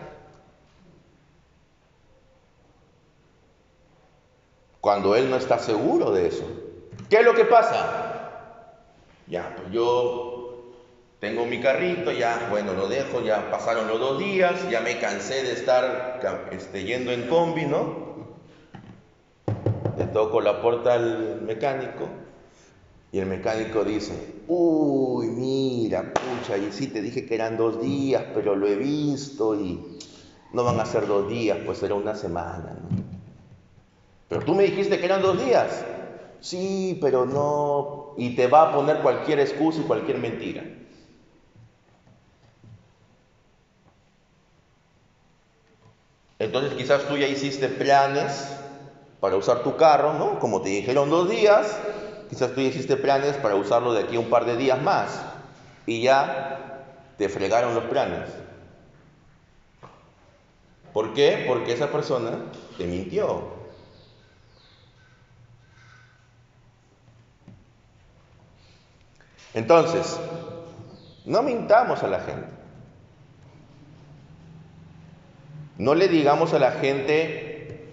Cuando 4.85 5.15
él 5.15 5.31
no 5.31 5.37
está 5.37 5.57
seguro 5.57 6.11
de 6.11 6.27
eso. 6.27 6.43
¿Qué 7.09 7.15
es 7.15 7.25
lo 7.25 7.33
que 7.33 7.45
pasa? 7.45 8.59
Ya, 9.25 9.55
pues 9.57 9.71
yo 9.71 10.73
tengo 11.19 11.47
mi 11.47 11.59
carrito, 11.59 12.11
ya, 12.11 12.49
bueno, 12.51 12.73
lo 12.73 12.87
dejo, 12.87 13.23
ya 13.23 13.49
pasaron 13.49 13.87
los 13.87 13.99
dos 13.99 14.19
días, 14.19 14.69
ya 14.69 14.81
me 14.81 14.99
cansé 14.99 15.41
de 15.41 15.53
estar 15.53 16.21
este, 16.51 16.83
yendo 16.83 17.11
en 17.11 17.27
combi, 17.27 17.65
¿no? 17.65 18.37
Le 19.97 20.05
toco 20.05 20.39
la 20.39 20.61
puerta 20.61 20.93
al 20.93 21.41
mecánico 21.41 22.07
y 23.11 23.17
el 23.17 23.25
mecánico 23.25 23.83
dice, 23.83 24.35
uy, 24.47 25.29
mira, 25.29 26.13
pucha, 26.13 26.59
y 26.59 26.71
sí 26.71 26.89
te 26.89 27.01
dije 27.01 27.25
que 27.25 27.33
eran 27.33 27.57
dos 27.57 27.81
días, 27.81 28.23
pero 28.35 28.55
lo 28.55 28.67
he 28.67 28.75
visto 28.75 29.59
y 29.59 29.97
no 30.53 30.63
van 30.63 30.79
a 30.79 30.85
ser 30.85 31.07
dos 31.07 31.27
días, 31.27 31.57
pues 31.65 31.79
será 31.79 31.95
una 31.95 32.13
semana, 32.13 32.77
¿no? 32.79 33.04
Pero 34.29 34.41
tú 34.43 34.55
me 34.55 34.63
dijiste 34.63 34.99
que 34.99 35.05
eran 35.05 35.21
dos 35.21 35.43
días. 35.43 35.85
Sí, 36.39 36.97
pero 37.01 37.25
no. 37.25 38.13
Y 38.17 38.35
te 38.35 38.47
va 38.47 38.69
a 38.69 38.73
poner 38.73 38.97
cualquier 39.01 39.39
excusa 39.39 39.81
y 39.81 39.83
cualquier 39.83 40.17
mentira. 40.17 40.63
Entonces 46.37 46.73
quizás 46.73 47.07
tú 47.07 47.17
ya 47.17 47.27
hiciste 47.27 47.69
planes 47.69 48.57
para 49.19 49.37
usar 49.37 49.63
tu 49.63 49.77
carro, 49.77 50.13
¿no? 50.13 50.39
Como 50.39 50.61
te 50.61 50.69
dijeron 50.69 51.09
dos 51.09 51.29
días, 51.29 51.79
quizás 52.29 52.53
tú 52.53 52.61
ya 52.61 52.67
hiciste 52.67 52.97
planes 52.97 53.37
para 53.37 53.55
usarlo 53.55 53.93
de 53.93 54.03
aquí 54.03 54.17
un 54.17 54.29
par 54.29 54.45
de 54.45 54.57
días 54.57 54.81
más. 54.81 55.21
Y 55.85 56.01
ya 56.01 56.83
te 57.17 57.29
fregaron 57.29 57.73
los 57.73 57.85
planes. 57.85 58.29
¿Por 60.93 61.13
qué? 61.13 61.45
Porque 61.47 61.73
esa 61.73 61.91
persona 61.91 62.31
te 62.77 62.85
mintió. 62.85 63.54
Entonces, 69.55 70.19
no 71.25 71.41
mintamos 71.41 72.03
a 72.03 72.07
la 72.07 72.19
gente. 72.19 72.47
No 75.77 75.95
le 75.95 76.09
digamos 76.09 76.53
a 76.53 76.59
la 76.59 76.71
gente 76.71 77.89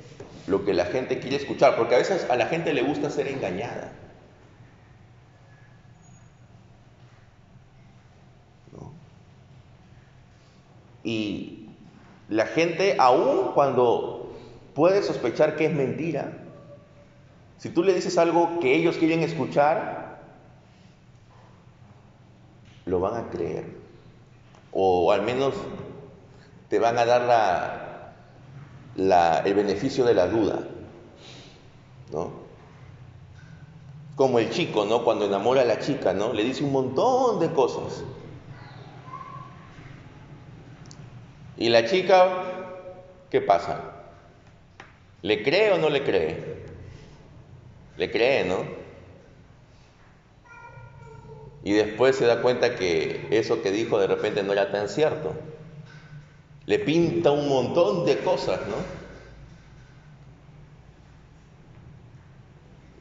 lo 0.49 0.65
que 0.65 0.75
la 0.75 0.85
gente 0.87 1.21
quiere 1.21 1.37
escuchar, 1.37 1.77
porque 1.77 1.95
a 1.95 1.99
veces 1.99 2.29
a 2.29 2.37
la 2.37 2.47
gente 2.47 2.75
le 2.75 2.83
gusta 2.83 3.11
ser 3.11 3.29
engañada. 3.29 3.93
Y 11.05 11.69
la 12.29 12.47
gente, 12.47 12.97
aun 12.99 13.53
cuando 13.55 14.33
puede 14.75 15.03
sospechar 15.03 15.57
que 15.57 15.67
es 15.67 15.75
mentira, 15.75 16.33
si 17.59 17.69
tú 17.69 17.85
le 17.85 17.95
dices 17.95 18.19
algo 18.19 18.59
que 18.61 18.75
ellos 18.75 18.97
quieren 18.97 19.21
escuchar, 19.21 20.02
lo 22.93 23.01
van 23.01 23.17
a 23.17 23.31
creer. 23.31 23.65
O 24.71 25.11
al 25.11 25.23
menos 25.23 25.55
te 26.69 26.79
van 26.79 26.99
a 26.99 27.07
dar 27.07 27.23
la, 28.97 29.39
el 29.45 29.55
beneficio 29.55 30.05
de 30.05 30.15
la 30.15 30.29
duda. 30.29 30.61
¿no? 32.13 32.31
Como 34.15 34.39
el 34.39 34.51
chico, 34.51 34.85
¿no? 34.85 35.05
Cuando 35.05 35.25
enamora 35.25 35.63
a 35.63 35.65
la 35.65 35.81
chica, 35.81 36.13
¿no? 36.13 36.35
Le 36.35 36.45
dice 36.45 36.63
un 36.63 36.73
montón 36.73 37.41
de 37.41 37.51
cosas. 37.51 38.05
Y 41.57 41.71
la 41.71 41.87
chica, 41.87 42.29
¿qué 43.31 43.41
pasa? 43.41 43.81
¿Le 45.23 45.43
cree 45.43 45.73
o 45.73 45.79
no 45.79 45.89
le 45.89 46.05
cree? 46.05 46.67
Le 47.97 48.11
cree, 48.11 48.45
¿no? 48.45 48.82
Y 51.65 51.73
después 51.73 52.17
se 52.17 52.27
da 52.27 52.43
cuenta 52.43 52.77
que 52.77 53.29
eso 53.31 53.63
que 53.63 53.71
dijo 53.71 53.99
de 53.99 54.09
repente 54.09 54.43
no 54.43 54.53
era 54.53 54.73
tan 54.73 54.89
cierto. 54.89 55.33
Le 56.67 56.79
pinta 56.79 57.31
un 57.31 57.49
montón 57.49 58.05
de 58.05 58.19
cosas, 58.19 58.61
¿no? 58.69 58.77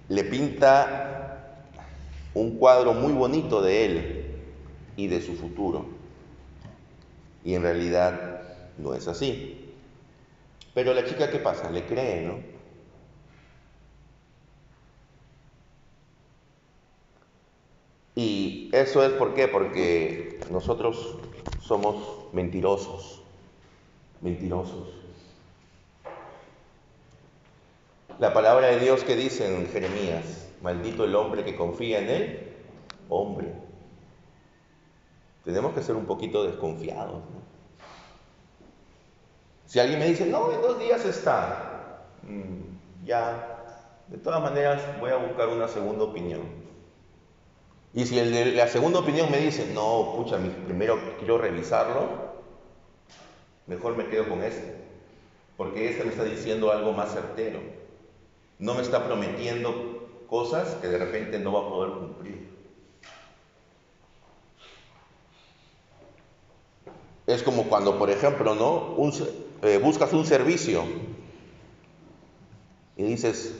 Le 0.09 0.23
pinta 0.25 1.57
un 2.33 2.57
cuadro 2.57 2.93
muy 2.93 3.13
bonito 3.13 3.61
de 3.61 3.85
él 3.85 4.25
y 4.95 5.07
de 5.07 5.21
su 5.21 5.35
futuro. 5.35 5.85
Y 7.43 7.55
en 7.55 7.63
realidad 7.63 8.41
no 8.77 8.93
es 8.93 9.07
así. 9.07 9.73
Pero 10.73 10.93
la 10.93 11.05
chica, 11.05 11.29
¿qué 11.29 11.39
pasa? 11.39 11.69
Le 11.69 11.85
cree, 11.85 12.21
¿no? 12.21 12.50
Y 18.15 18.69
eso 18.73 19.03
es 19.03 19.11
por 19.11 19.33
qué, 19.33 19.47
porque 19.47 20.39
nosotros 20.49 21.17
somos 21.61 22.33
mentirosos, 22.33 23.21
mentirosos. 24.21 24.89
La 28.19 28.33
palabra 28.33 28.67
de 28.67 28.79
Dios 28.79 29.03
que 29.03 29.15
dice 29.15 29.47
en 29.47 29.67
Jeremías, 29.67 30.49
maldito 30.61 31.05
el 31.05 31.15
hombre 31.15 31.43
que 31.43 31.55
confía 31.55 31.99
en 31.99 32.09
él, 32.09 32.53
hombre. 33.09 33.53
Tenemos 35.43 35.73
que 35.73 35.81
ser 35.81 35.95
un 35.95 36.05
poquito 36.05 36.43
desconfiados. 36.43 37.23
Si 39.65 39.79
alguien 39.79 39.99
me 39.99 40.07
dice, 40.07 40.25
no, 40.25 40.51
en 40.51 40.61
dos 40.61 40.77
días 40.77 41.03
está, 41.05 42.03
mm, 42.23 43.05
ya, 43.05 43.63
de 44.09 44.17
todas 44.17 44.41
maneras 44.41 44.81
voy 44.99 45.11
a 45.11 45.15
buscar 45.15 45.47
una 45.47 45.67
segunda 45.67 46.03
opinión. 46.03 46.60
Y 47.93 48.05
si 48.05 48.15
la 48.21 48.67
segunda 48.67 48.99
opinión 48.99 49.29
me 49.29 49.39
dice, 49.39 49.69
no, 49.73 50.13
pucha, 50.15 50.37
primero 50.65 50.97
quiero 51.19 51.37
revisarlo, 51.37 52.07
mejor 53.67 53.97
me 53.97 54.07
quedo 54.07 54.29
con 54.29 54.43
este. 54.43 54.75
Porque 55.57 55.89
este 55.89 56.05
me 56.05 56.11
está 56.11 56.23
diciendo 56.23 56.71
algo 56.71 56.93
más 56.93 57.13
certero. 57.13 57.59
No 58.59 58.75
me 58.75 58.81
está 58.81 59.05
prometiendo 59.05 60.09
cosas 60.29 60.75
que 60.75 60.87
de 60.87 60.97
repente 60.97 61.37
no 61.39 61.51
va 61.51 61.59
a 61.59 61.69
poder 61.69 61.91
cumplir. 61.99 62.49
Es 67.27 67.43
como 67.43 67.65
cuando, 67.65 67.97
por 67.97 68.09
ejemplo, 68.09 68.55
¿no? 68.55 68.95
Eh, 69.63 69.77
buscas 69.77 70.11
un 70.13 70.25
servicio 70.25 70.83
y 72.97 73.03
dices, 73.03 73.53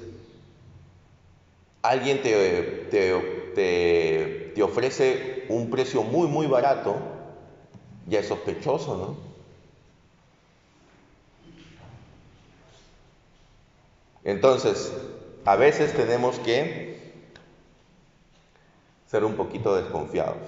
alguien 1.82 2.22
te, 2.22 3.41
te 3.54 4.62
ofrece 4.64 5.46
un 5.50 5.70
precio 5.70 6.04
muy, 6.04 6.28
muy 6.28 6.48
barato, 6.48 6.96
ya 8.08 8.20
es 8.20 8.28
sospechoso, 8.28 8.98
¿no? 8.98 9.32
Entonces, 14.24 14.94
a 15.46 15.56
veces 15.56 15.94
tenemos 15.94 16.38
que 16.40 17.00
ser 19.10 19.26
un 19.26 19.36
poquito 19.36 19.76
desconfiados 19.76 20.48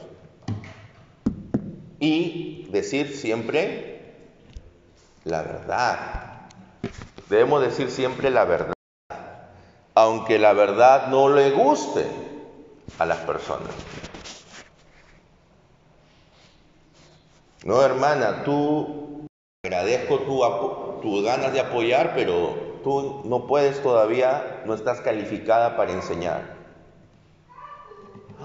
y 2.00 2.68
decir 2.72 3.16
siempre 3.16 4.14
la 5.26 5.42
verdad. 5.42 6.50
Debemos 7.30 7.62
decir 7.62 7.90
siempre 7.90 8.30
la 8.30 8.46
verdad, 8.46 8.74
aunque 9.96 10.38
la 10.38 10.54
verdad 10.54 11.08
no 11.08 11.30
le 11.30 11.52
guste 11.52 12.06
a 13.00 13.06
las 13.06 13.20
personas. 13.20 13.72
No, 17.64 17.82
hermana, 17.82 18.44
tú 18.44 19.28
agradezco 19.64 20.20
tu, 20.20 21.02
tus 21.02 21.24
ganas 21.24 21.54
de 21.54 21.62
apoyar, 21.62 22.14
pero 22.14 22.80
tú 22.84 23.22
no 23.26 23.48
puedes 23.48 23.82
todavía, 23.82 24.64
no 24.66 24.74
estás 24.74 25.00
calificada 25.00 25.78
para 25.78 25.94
enseñar. 25.94 26.58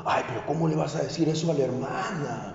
Ay, 0.04 0.24
pero 0.28 0.46
¿cómo 0.46 0.68
le 0.68 0.76
vas 0.76 0.94
a 0.94 1.02
decir 1.02 1.28
eso 1.28 1.50
a 1.50 1.54
la 1.54 1.64
hermana? 1.64 2.54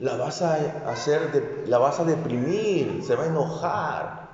La 0.00 0.16
vas 0.16 0.42
a 0.42 0.56
hacer, 0.90 1.64
la 1.66 1.78
vas 1.78 2.00
a 2.00 2.04
deprimir, 2.04 3.02
se 3.04 3.14
va 3.14 3.24
a 3.24 3.26
enojar. 3.28 4.26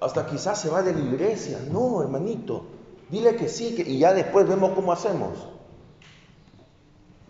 Hasta 0.00 0.26
quizás 0.26 0.58
se 0.58 0.70
va 0.70 0.82
de 0.82 0.94
la 0.94 1.00
iglesia. 1.00 1.58
No, 1.70 2.02
hermanito, 2.02 2.64
dile 3.10 3.36
que 3.36 3.48
sí, 3.48 3.76
y 3.86 3.98
ya 3.98 4.14
después 4.14 4.48
vemos 4.48 4.72
cómo 4.74 4.92
hacemos. 4.92 5.48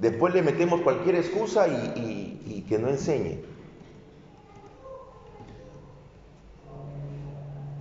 Después 0.02 0.34
le 0.34 0.42
metemos 0.42 0.80
cualquier 0.80 1.14
excusa 1.14 1.68
y 1.68 2.66
que 2.68 2.76
no 2.76 2.88
enseñe. 2.88 3.38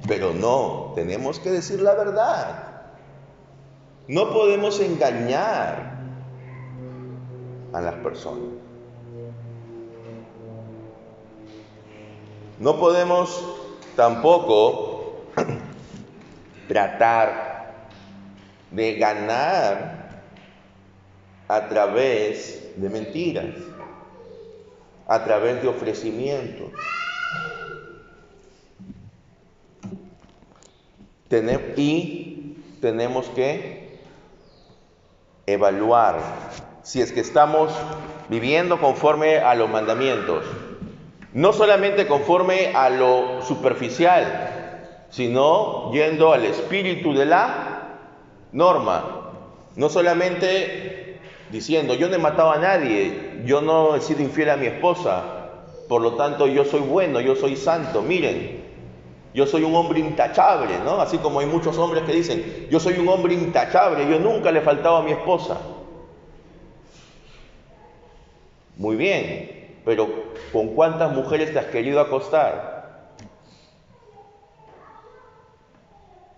Pero 0.08 0.32
no, 0.32 0.92
tenemos 0.94 1.40
que 1.40 1.50
decir 1.50 1.82
la 1.82 1.96
verdad. 1.96 2.84
No 4.08 4.32
podemos 4.32 4.80
engañar 4.80 5.98
a 7.74 7.82
las 7.82 7.96
personas. 7.96 8.54
No 12.60 12.80
podemos 12.80 13.44
tampoco 13.96 15.24
tratar 16.68 17.80
de 18.70 18.94
ganar 18.96 20.01
a 21.52 21.68
través 21.68 22.72
de 22.78 22.90
mentiras, 22.90 23.54
a 25.06 25.22
través 25.26 25.62
de 25.62 25.68
ofrecimientos. 25.68 26.72
y 31.76 32.56
tenemos 32.80 33.28
que 33.30 34.00
evaluar 35.46 36.20
si 36.84 37.02
es 37.02 37.12
que 37.12 37.20
estamos 37.20 37.74
viviendo 38.30 38.80
conforme 38.80 39.40
a 39.40 39.54
los 39.56 39.70
mandamientos, 39.70 40.46
no 41.34 41.52
solamente 41.52 42.08
conforme 42.08 42.74
a 42.74 42.90
lo 42.90 43.42
superficial, 43.42 45.06
sino 45.10 45.92
yendo 45.92 46.32
al 46.32 46.46
espíritu 46.46 47.14
de 47.14 47.26
la 47.26 47.98
norma, 48.54 49.32
no 49.76 49.90
solamente 49.90 51.02
diciendo, 51.52 51.94
yo 51.94 52.08
no 52.08 52.16
he 52.16 52.20
matado 52.20 52.52
a 52.52 52.58
nadie, 52.58 53.42
yo 53.46 53.62
no 53.62 53.96
he 53.96 54.02
sido 54.02 54.22
infiel 54.22 54.50
a 54.50 54.58
mi 54.58 54.68
esposa, 54.68 55.24
por 55.88 56.02
lo 56.02 56.14
tanto 56.14 56.48
yo 56.48 56.64
soy 56.64 56.82
bueno, 56.82 57.20
yo 57.20 57.36
soy 57.36 57.56
santo, 57.56 58.02
miren, 58.02 58.64
yo 59.34 59.46
soy 59.46 59.64
un 59.64 59.76
hombre 59.76 60.00
intachable, 60.00 60.80
¿no? 60.84 61.02
Así 61.02 61.18
como 61.18 61.40
hay 61.40 61.46
muchos 61.46 61.78
hombres 61.78 62.04
que 62.04 62.14
dicen, 62.14 62.68
yo 62.70 62.80
soy 62.80 62.98
un 63.00 63.08
hombre 63.08 63.34
intachable, 63.34 64.10
yo 64.10 64.20
nunca 64.20 64.52
le 64.52 64.60
he 64.60 64.64
faltado 64.64 64.98
a 64.98 65.04
mi 65.04 65.12
esposa. 65.12 65.58
Muy 68.78 68.96
bien, 68.96 69.80
pero 69.86 70.10
¿con 70.52 70.70
cuántas 70.70 71.14
mujeres 71.14 71.54
te 71.54 71.60
has 71.60 71.66
querido 71.66 72.00
acostar? 72.00 72.72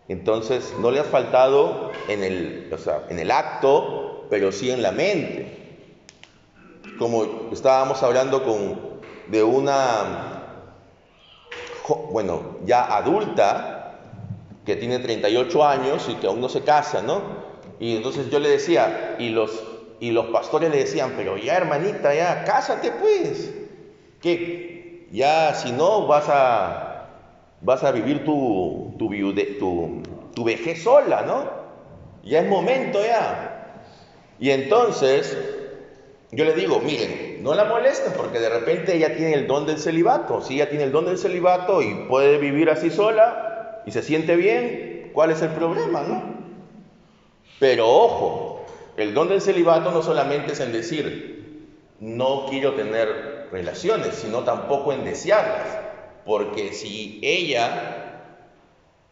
Entonces, 0.07 0.75
no 0.79 0.91
le 0.91 0.99
has 0.99 1.07
faltado 1.07 1.91
en 2.07 2.23
el, 2.23 2.69
en 3.09 3.19
el 3.19 3.31
acto, 3.31 4.12
pero 4.33 4.51
sí 4.51 4.71
en 4.71 4.81
la 4.81 4.91
mente. 4.91 5.45
Como 6.97 7.51
estábamos 7.51 8.01
hablando 8.01 8.43
con, 8.43 8.79
de 9.27 9.43
una 9.43 10.39
bueno, 12.09 12.57
ya 12.65 12.97
adulta, 12.97 13.99
que 14.65 14.75
tiene 14.75 14.97
38 14.97 15.63
años 15.63 16.09
y 16.09 16.15
que 16.15 16.25
aún 16.25 16.41
no 16.41 16.49
se 16.49 16.61
casa, 16.61 17.03
¿no? 17.03 17.21
Y 17.79 17.95
entonces 17.95 18.31
yo 18.31 18.39
le 18.39 18.49
decía, 18.49 19.17
y 19.19 19.29
los, 19.29 19.63
y 19.99 20.09
los 20.09 20.25
pastores 20.25 20.71
le 20.71 20.79
decían, 20.79 21.13
pero 21.15 21.37
ya 21.37 21.55
hermanita, 21.55 22.15
ya, 22.15 22.43
cásate 22.43 22.89
pues, 22.89 23.53
que 24.19 25.09
ya 25.11 25.53
si 25.53 25.71
no 25.71 26.07
vas 26.07 26.25
a, 26.27 27.07
vas 27.61 27.83
a 27.83 27.91
vivir 27.91 28.25
tu, 28.25 28.95
tu, 28.97 29.09
tu, 29.59 30.01
tu 30.33 30.43
vejez 30.43 30.81
sola, 30.81 31.21
¿no? 31.21 31.51
Ya 32.23 32.39
es 32.39 32.49
momento 32.49 32.99
ya. 33.05 33.51
Y 34.43 34.51
entonces 34.51 35.37
yo 36.31 36.43
le 36.43 36.53
digo, 36.53 36.81
miren, 36.81 37.41
no 37.43 37.53
la 37.53 37.63
molesten 37.63 38.11
porque 38.11 38.41
de 38.41 38.49
repente 38.49 38.93
ella 38.93 39.15
tiene 39.15 39.35
el 39.35 39.47
don 39.47 39.65
del 39.65 39.77
celibato. 39.77 40.41
Si 40.41 40.55
ella 40.55 40.67
tiene 40.67 40.83
el 40.83 40.91
don 40.91 41.05
del 41.05 41.17
celibato 41.17 41.81
y 41.81 41.93
puede 42.09 42.39
vivir 42.39 42.69
así 42.69 42.89
sola 42.89 43.81
y 43.85 43.91
se 43.91 44.03
siente 44.03 44.35
bien, 44.35 45.11
¿cuál 45.13 45.31
es 45.31 45.41
el 45.41 45.51
problema, 45.51 46.01
no? 46.01 46.23
Pero 47.57 47.87
ojo, 47.87 48.65
el 48.97 49.13
don 49.13 49.29
del 49.29 49.39
celibato 49.39 49.91
no 49.91 50.03
solamente 50.03 50.51
es 50.51 50.59
en 50.59 50.73
decir, 50.73 51.77
no 52.01 52.47
quiero 52.49 52.73
tener 52.73 53.47
relaciones, 53.49 54.13
sino 54.13 54.43
tampoco 54.43 54.91
en 54.91 55.05
desearlas. 55.05 55.77
Porque 56.25 56.73
si 56.73 57.21
ella 57.23 58.33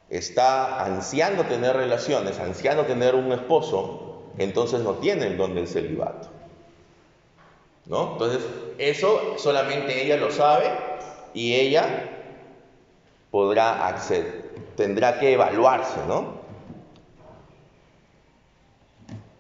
está 0.09 0.83
ansiando 0.83 1.45
tener 1.45 1.77
relaciones, 1.77 2.37
ansiando 2.37 2.83
tener 2.83 3.15
un 3.15 3.31
esposo, 3.31 4.10
entonces 4.37 4.81
no 4.81 4.95
tiene 4.95 5.27
el 5.27 5.37
don 5.37 5.55
del 5.55 5.67
celibato. 5.67 6.29
¿no? 7.85 8.13
Entonces, 8.13 8.41
eso 8.77 9.35
solamente 9.37 10.03
ella 10.03 10.17
lo 10.17 10.31
sabe 10.31 10.71
y 11.33 11.55
ella 11.55 12.09
podrá 13.31 13.87
acceder, 13.87 14.51
tendrá 14.75 15.19
que 15.19 15.33
evaluarse, 15.33 15.99
¿no? 16.07 16.41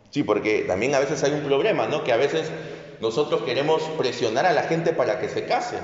Sí, 0.09 0.23
porque 0.23 0.63
también 0.63 0.93
a 0.95 0.99
veces 0.99 1.23
hay 1.23 1.31
un 1.31 1.43
problema, 1.43 1.87
¿no? 1.87 2.03
Que 2.03 2.11
a 2.11 2.17
veces 2.17 2.51
nosotros 2.99 3.43
queremos 3.43 3.81
presionar 3.97 4.45
a 4.45 4.53
la 4.53 4.63
gente 4.63 4.91
para 4.91 5.19
que 5.19 5.29
se 5.29 5.45
case. 5.45 5.77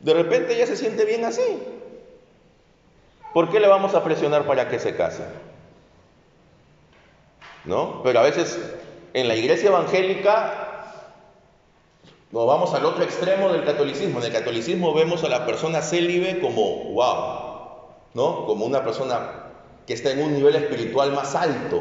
De 0.00 0.14
repente 0.14 0.54
ella 0.54 0.66
se 0.66 0.76
siente 0.76 1.04
bien 1.04 1.24
así. 1.24 1.62
¿Por 3.32 3.50
qué 3.50 3.60
le 3.60 3.68
vamos 3.68 3.94
a 3.94 4.04
presionar 4.04 4.46
para 4.46 4.68
que 4.68 4.78
se 4.78 4.94
case? 4.94 5.24
¿No? 7.64 8.02
Pero 8.02 8.20
a 8.20 8.22
veces 8.22 8.58
en 9.14 9.28
la 9.28 9.36
iglesia 9.36 9.68
evangélica 9.68 10.68
nos 12.30 12.46
vamos 12.46 12.74
al 12.74 12.84
otro 12.84 13.04
extremo 13.04 13.50
del 13.50 13.64
catolicismo. 13.64 14.18
En 14.18 14.26
el 14.26 14.32
catolicismo 14.32 14.92
vemos 14.92 15.24
a 15.24 15.28
la 15.28 15.46
persona 15.46 15.80
célibe 15.80 16.40
como 16.40 16.92
wow, 16.92 17.48
¿no? 18.14 18.46
Como 18.46 18.66
una 18.66 18.84
persona 18.84 19.44
que 19.86 19.94
está 19.94 20.10
en 20.10 20.22
un 20.22 20.34
nivel 20.34 20.54
espiritual 20.56 21.12
más 21.12 21.34
alto, 21.34 21.80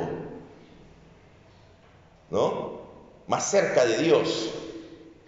¿no? 2.29 2.77
Más 3.27 3.43
cerca 3.49 3.85
de 3.85 3.97
Dios. 3.97 4.51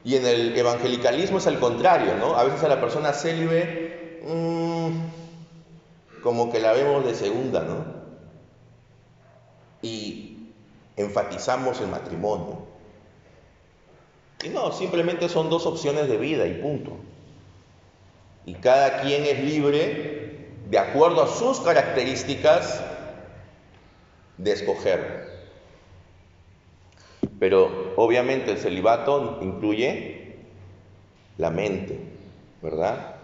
Y 0.05 0.15
en 0.15 0.25
el 0.25 0.57
evangelicalismo 0.57 1.39
es 1.39 1.47
al 1.47 1.59
contrario, 1.59 2.15
¿no? 2.15 2.37
A 2.37 2.45
veces 2.45 2.63
a 2.63 2.69
la 2.69 2.79
persona 2.79 3.11
célibe 3.11 4.21
mmm, 4.25 4.91
como 6.23 6.49
que 6.49 6.59
la 6.59 6.71
vemos 6.71 7.03
de 7.05 7.13
segunda, 7.13 7.61
¿no? 7.63 7.99
Y 9.81 10.28
enfatizamos 10.99 11.79
el 11.81 11.87
matrimonio. 11.87 12.59
Y 14.43 14.49
no, 14.49 14.71
simplemente 14.71 15.29
son 15.29 15.49
dos 15.49 15.65
opciones 15.65 16.07
de 16.07 16.17
vida 16.17 16.45
y 16.45 16.61
punto. 16.61 16.97
Y 18.45 18.53
cada 18.55 19.01
quien 19.01 19.25
es 19.25 19.43
libre, 19.43 20.47
de 20.69 20.77
acuerdo 20.79 21.23
a 21.23 21.27
sus 21.27 21.59
características, 21.59 22.83
de 24.37 24.51
escoger. 24.53 25.29
Pero 27.39 27.93
obviamente 27.97 28.51
el 28.51 28.57
celibato 28.57 29.39
incluye 29.41 30.37
la 31.37 31.49
mente, 31.49 31.99
¿verdad? 32.61 33.15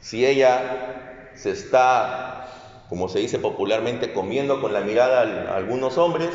Si 0.00 0.24
ella 0.24 1.30
se 1.34 1.50
está, 1.50 2.48
como 2.90 3.08
se 3.08 3.20
dice 3.20 3.38
popularmente, 3.38 4.12
comiendo 4.12 4.60
con 4.60 4.72
la 4.72 4.80
mirada 4.80 5.20
a 5.52 5.56
algunos 5.56 5.96
hombres, 5.96 6.30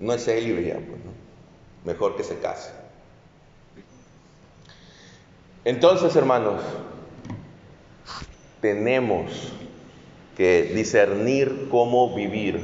no 0.00 0.12
es 0.12 0.24
célibe 0.24 0.72
pues, 0.74 1.00
mejor 1.84 2.16
que 2.16 2.24
se 2.24 2.40
case. 2.40 2.72
Entonces, 5.64 6.16
hermanos, 6.16 6.60
tenemos 8.60 9.52
que 10.36 10.72
discernir 10.74 11.68
cómo 11.70 12.12
vivir. 12.12 12.60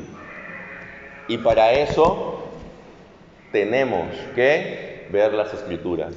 Y 1.29 1.39
para 1.39 1.73
eso 1.73 2.49
tenemos 3.53 4.09
que 4.35 5.07
ver 5.13 5.35
las 5.35 5.55
escrituras. 5.55 6.17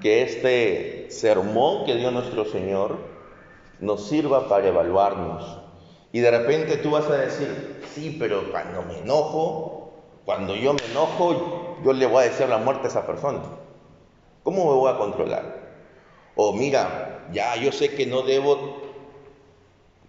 Que 0.00 0.22
este 0.22 1.06
sermón 1.10 1.86
que 1.86 1.94
dio 1.94 2.10
nuestro 2.10 2.44
Señor 2.46 3.15
nos 3.80 4.08
sirva 4.08 4.48
para 4.48 4.68
evaluarnos. 4.68 5.58
Y 6.12 6.20
de 6.20 6.30
repente 6.30 6.76
tú 6.78 6.90
vas 6.92 7.06
a 7.06 7.16
decir, 7.16 7.82
sí, 7.94 8.16
pero 8.18 8.50
cuando 8.50 8.82
me 8.82 8.98
enojo, 8.98 9.92
cuando 10.24 10.54
yo 10.54 10.72
me 10.74 10.84
enojo, 10.90 11.76
yo 11.84 11.92
le 11.92 12.06
voy 12.06 12.24
a 12.24 12.28
decir 12.28 12.48
la 12.48 12.58
muerte 12.58 12.86
a 12.86 12.90
esa 12.90 13.06
persona. 13.06 13.40
¿Cómo 14.42 14.64
me 14.64 14.72
voy 14.72 14.90
a 14.92 14.98
controlar? 14.98 15.66
O 16.36 16.52
mira, 16.52 17.26
ya 17.32 17.56
yo 17.56 17.72
sé 17.72 17.94
que 17.94 18.06
no 18.06 18.22
debo 18.22 18.82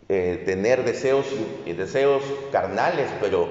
eh, 0.10 0.44
tener 0.46 0.86
deseos, 0.86 1.26
deseos 1.66 2.24
carnales, 2.52 3.10
pero 3.20 3.50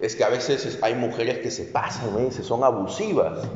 es 0.00 0.16
que 0.16 0.24
a 0.24 0.28
veces 0.28 0.78
hay 0.82 0.94
mujeres 0.94 1.38
que 1.38 1.50
se 1.50 1.64
pasan, 1.64 2.30
se 2.32 2.42
son 2.42 2.64
abusivas. 2.64 3.48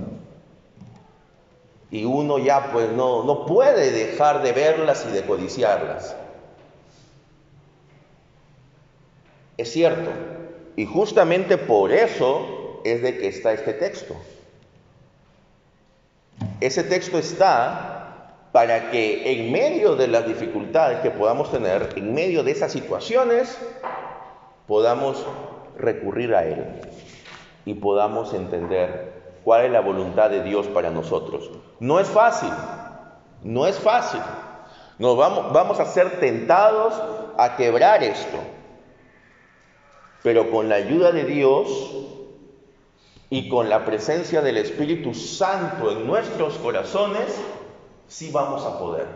Y 1.90 2.04
uno 2.04 2.38
ya 2.38 2.70
pues 2.72 2.90
no, 2.92 3.24
no 3.24 3.46
puede 3.46 3.90
dejar 3.90 4.42
de 4.42 4.52
verlas 4.52 5.06
y 5.08 5.12
de 5.12 5.22
codiciarlas. 5.22 6.14
Es 9.56 9.72
cierto. 9.72 10.10
Y 10.76 10.86
justamente 10.86 11.58
por 11.58 11.92
eso 11.92 12.80
es 12.84 13.02
de 13.02 13.18
que 13.18 13.28
está 13.28 13.52
este 13.52 13.74
texto. 13.74 14.14
Ese 16.60 16.84
texto 16.84 17.18
está 17.18 18.00
para 18.52 18.90
que 18.90 19.32
en 19.32 19.52
medio 19.52 19.96
de 19.96 20.08
las 20.08 20.26
dificultades 20.26 21.00
que 21.00 21.10
podamos 21.10 21.50
tener, 21.50 21.90
en 21.96 22.14
medio 22.14 22.42
de 22.42 22.52
esas 22.52 22.72
situaciones, 22.72 23.56
podamos 24.66 25.26
recurrir 25.76 26.34
a 26.34 26.44
Él 26.44 26.64
y 27.64 27.74
podamos 27.74 28.34
entender 28.34 29.19
cuál 29.44 29.64
es 29.64 29.70
la 29.70 29.80
voluntad 29.80 30.30
de 30.30 30.42
Dios 30.42 30.66
para 30.68 30.90
nosotros. 30.90 31.50
No 31.78 32.00
es 32.00 32.08
fácil, 32.08 32.50
no 33.42 33.66
es 33.66 33.78
fácil. 33.78 34.20
Nos 34.98 35.16
vamos, 35.16 35.52
vamos 35.52 35.80
a 35.80 35.86
ser 35.86 36.20
tentados 36.20 36.94
a 37.38 37.56
quebrar 37.56 38.02
esto, 38.02 38.38
pero 40.22 40.50
con 40.50 40.68
la 40.68 40.76
ayuda 40.76 41.10
de 41.10 41.24
Dios 41.24 41.68
y 43.30 43.48
con 43.48 43.70
la 43.70 43.84
presencia 43.84 44.42
del 44.42 44.58
Espíritu 44.58 45.14
Santo 45.14 45.90
en 45.90 46.06
nuestros 46.06 46.58
corazones, 46.58 47.40
sí 48.08 48.30
vamos 48.30 48.66
a 48.66 48.78
poder. 48.78 49.06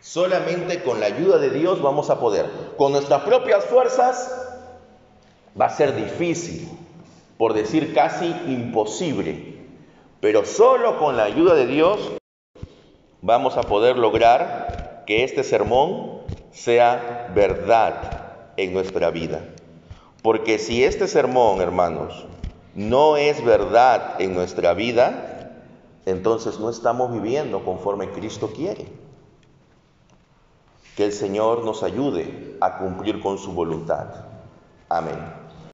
Solamente 0.00 0.82
con 0.82 1.00
la 1.00 1.06
ayuda 1.06 1.38
de 1.38 1.50
Dios 1.50 1.82
vamos 1.82 2.08
a 2.08 2.20
poder. 2.20 2.48
Con 2.78 2.92
nuestras 2.92 3.22
propias 3.22 3.64
fuerzas 3.64 4.32
va 5.60 5.66
a 5.66 5.70
ser 5.70 5.96
difícil, 5.96 6.70
por 7.38 7.54
decir 7.54 7.94
casi 7.94 8.26
imposible. 8.46 9.56
Pero 10.20 10.44
solo 10.44 10.98
con 10.98 11.16
la 11.16 11.24
ayuda 11.24 11.54
de 11.54 11.66
Dios 11.66 12.12
vamos 13.22 13.56
a 13.56 13.62
poder 13.62 13.96
lograr 13.96 15.04
que 15.06 15.24
este 15.24 15.44
sermón 15.44 16.22
sea 16.50 17.30
verdad 17.34 18.52
en 18.56 18.72
nuestra 18.72 19.10
vida. 19.10 19.42
Porque 20.22 20.58
si 20.58 20.82
este 20.82 21.06
sermón, 21.06 21.60
hermanos, 21.60 22.26
no 22.74 23.16
es 23.16 23.44
verdad 23.44 24.20
en 24.20 24.34
nuestra 24.34 24.74
vida, 24.74 25.52
entonces 26.06 26.58
no 26.58 26.70
estamos 26.70 27.12
viviendo 27.12 27.64
conforme 27.64 28.10
Cristo 28.10 28.50
quiere. 28.54 28.86
Que 30.96 31.04
el 31.04 31.12
Señor 31.12 31.64
nos 31.64 31.82
ayude 31.82 32.56
a 32.60 32.78
cumplir 32.78 33.20
con 33.20 33.38
su 33.38 33.52
voluntad. 33.52 34.06
Amén. 34.88 35.45